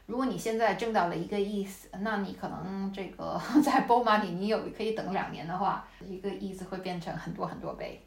[0.08, 8.06] 如果你现在挣到了一个 ETH，那你可能这个 在 Bull Money 你有可以等两年的话，一个 ETH 会变成很多很多倍，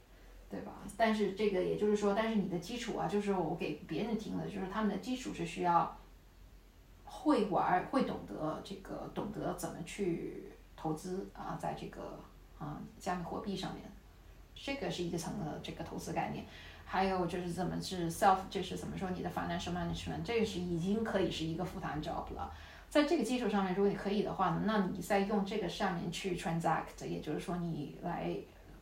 [0.51, 0.73] 对吧？
[0.99, 5.97] 但是这个也就是说，但是你的基础啊，就是我给别人听的，就是他们的基础是需要
[7.17, 10.45] 会玩、会懂得这个，懂得怎么去
[10.77, 12.19] 投资啊，在这个
[12.59, 13.85] 啊加密货币上面。
[14.55, 16.45] 这个是一层的这个投资概念，
[16.85, 22.53] 还有就是怎么是 self，就是怎么说你的 financial management，这个是已经可以是一个 full time job 了。
[22.89, 28.37] 在这个基础上面，如果你可以的话呢，那你再用这个上面去 transact，也就是说你来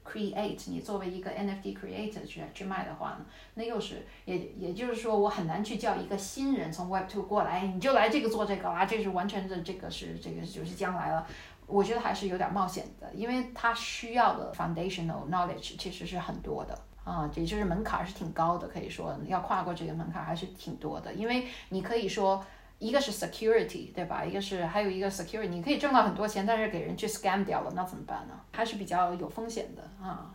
[0.05, 11.27] create，你作为一个 NFT creator 去去卖的话呢，那又是也也就是说，我很难去叫一个新人从 Web Two 过来，你就来这个做这个啊，这是完全的这个是这个就是将来了。
[11.67, 22.45] 我觉得还是有点冒险的，因为它需要的 foundational knowledge 其实是很多的啊，也就是门槛是挺高的，可以说要跨过这个门槛还是挺多的，因为你可以说
[22.83, 28.35] 一个是 security 对吧，一个是还有一个 security，你可以挣到很多钱，但是给人去 scam 掉了，那怎么办呢？
[28.51, 30.35] 还是比较有风险的啊。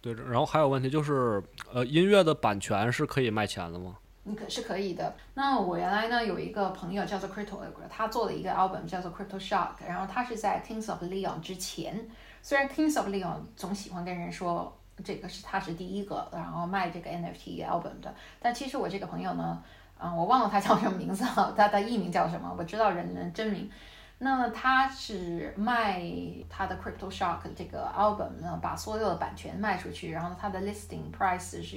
[0.00, 1.42] 对，然后还有问题就是，
[1.72, 3.96] 呃，音乐的版权是可以卖钱的吗？
[4.22, 5.16] 你可是可以的。
[5.34, 12.08] 那我原来呢有一个朋友叫做 Crypto Ogre，他做了一个 album 叫做 Crypto Shock，然后他是在 Kings of Leon 之前。
[12.42, 19.62] 虽然 Kings of Leon 总喜欢跟人说这个是他是第一个，然后卖这个 NFT album 的，但其实我这个朋友呢，
[20.00, 22.54] 啊、我忘了他叫什么名字了，他的艺名叫什么？
[22.58, 23.70] 我知道人的真名。
[24.22, 26.02] 那他是卖
[26.48, 31.76] 他的 Crypto Shock 这个 album 呢，把所有的版权卖出去，然后他的 listing price 是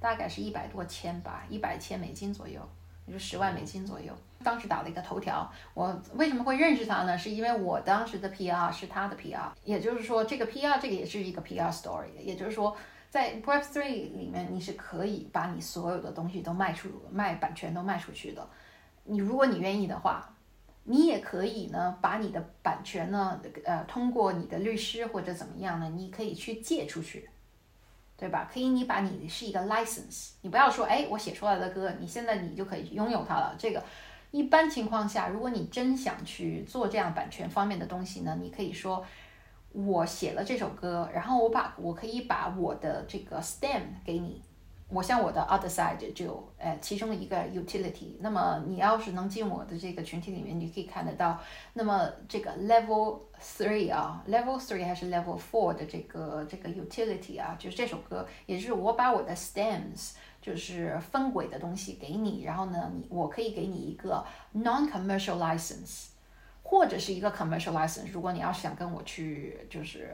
[0.00, 2.60] 大概是一百多千吧，一百千美金左右，
[3.06, 4.12] 也就十万美金左右。
[4.42, 7.16] 当时打了一个头条，我为什么会认识他呢？
[7.18, 12.76] 是因为我当时的 PR 是他的 PR，也就是说，这个 PR 这个也是一个 PR story，也就是说，
[13.10, 13.82] 在 Web3
[14.16, 18.48] 里面你是可以把你所有的东西都卖出，卖版权都卖出去的。
[19.04, 20.34] 你如果你愿意的话，
[20.84, 27.28] 你也可以呢，把你的版权呢，呃，通过你的律师或者怎么样呢，你可以去借出去。
[28.18, 28.48] 对吧？
[28.50, 33.54] 可以，你把你是一个 license，你不要说，哎，我写出来的歌，你现在你就可以拥有它了。
[33.58, 33.84] 这个
[34.30, 39.04] 一般情况下，如果你真想去做这样版权方面的东西呢，你可以说，
[39.84, 44.42] 我写了这首歌，然后我把我可以把我的这个 stem 给你，
[44.88, 48.16] 我像我的 other side 就有呃其中一个 utility。
[48.20, 51.38] 那么你要是能进我的这个群体里面，你可以看得到，
[51.74, 64.24] 那么这个 level three 啊，level three 还是 level four 的这个这个 utility 啊，就是这首歌，也就是我把我的 stems 就是分轨的东西给你，然后呢，你我可以给你一个
[64.54, 66.06] non-commercial license，
[66.68, 68.10] 或者是一个 commercial license。
[68.12, 70.12] 如果你要是想跟我去，就是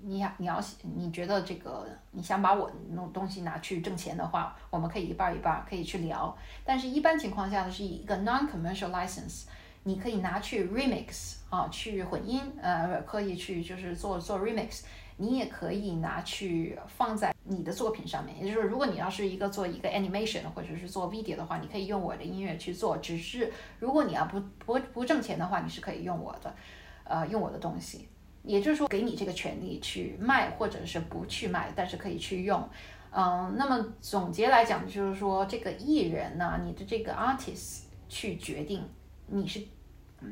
[0.00, 0.58] 你要你要
[0.96, 6.34] 你觉得这个你想把我弄东西拿去挣钱的话，我们可以一半一半可以去聊。
[6.64, 9.44] 但是，一般情况下呢，是一个 non-commercial license，
[9.82, 14.84] 你可以拿去 remix 啊，去混音，呃，可以去就是做做 remix。
[15.16, 22.96] 你也可以拿去放在你的作品上面，也就是，如果你要是一个做一个 animation 或者是做 video 的话，你可以用我的音乐去做。
[22.98, 26.54] 只是如果你要不不不挣钱的话，你是可以用我的，
[27.04, 28.08] 呃，用我的东西。
[28.44, 32.68] 也就是说，给你这个权利去卖或者是不去卖，但是可以去用。
[33.12, 38.82] 嗯，那么总结来讲，就是说这个艺人呢，你的这个 artist 去决定
[39.26, 39.62] 你是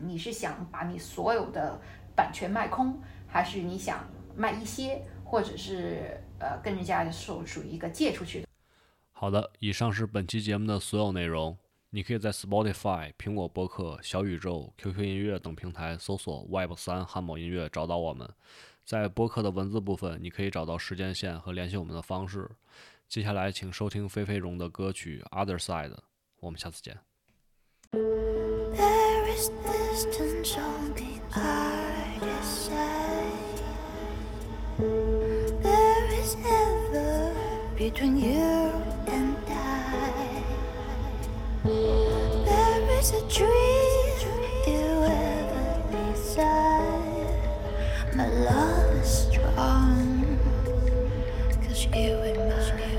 [0.02, 1.80] 你是想把你所有的
[2.16, 4.04] 版权卖空，还是你想
[4.40, 8.48] 卖一些，或者是呃跟人家属属于一个借出去的。
[9.12, 11.54] 好的，以上是本期节目的所有内容。
[11.90, 18.26] 你可以在 Spotify、苹果播客、小宇宙、QQ 音乐等平台搜索 Web 三汉堡音乐找到我们。
[18.82, 22.48] 在播客的文字部分，你可以找到时间线和联系我们的方式。
[23.08, 25.90] 接下来，请收听菲菲荣的歌曲《Other Side》。
[26.38, 26.96] 我们下次见。
[27.92, 32.99] There is distance on the other side.
[34.80, 37.34] There is ever
[37.76, 38.72] between you
[39.06, 40.42] and I.
[41.64, 44.30] There is a dream
[44.66, 47.40] you ever desire.
[48.16, 50.38] My love is strong.
[51.62, 52.89] Cause you and mine.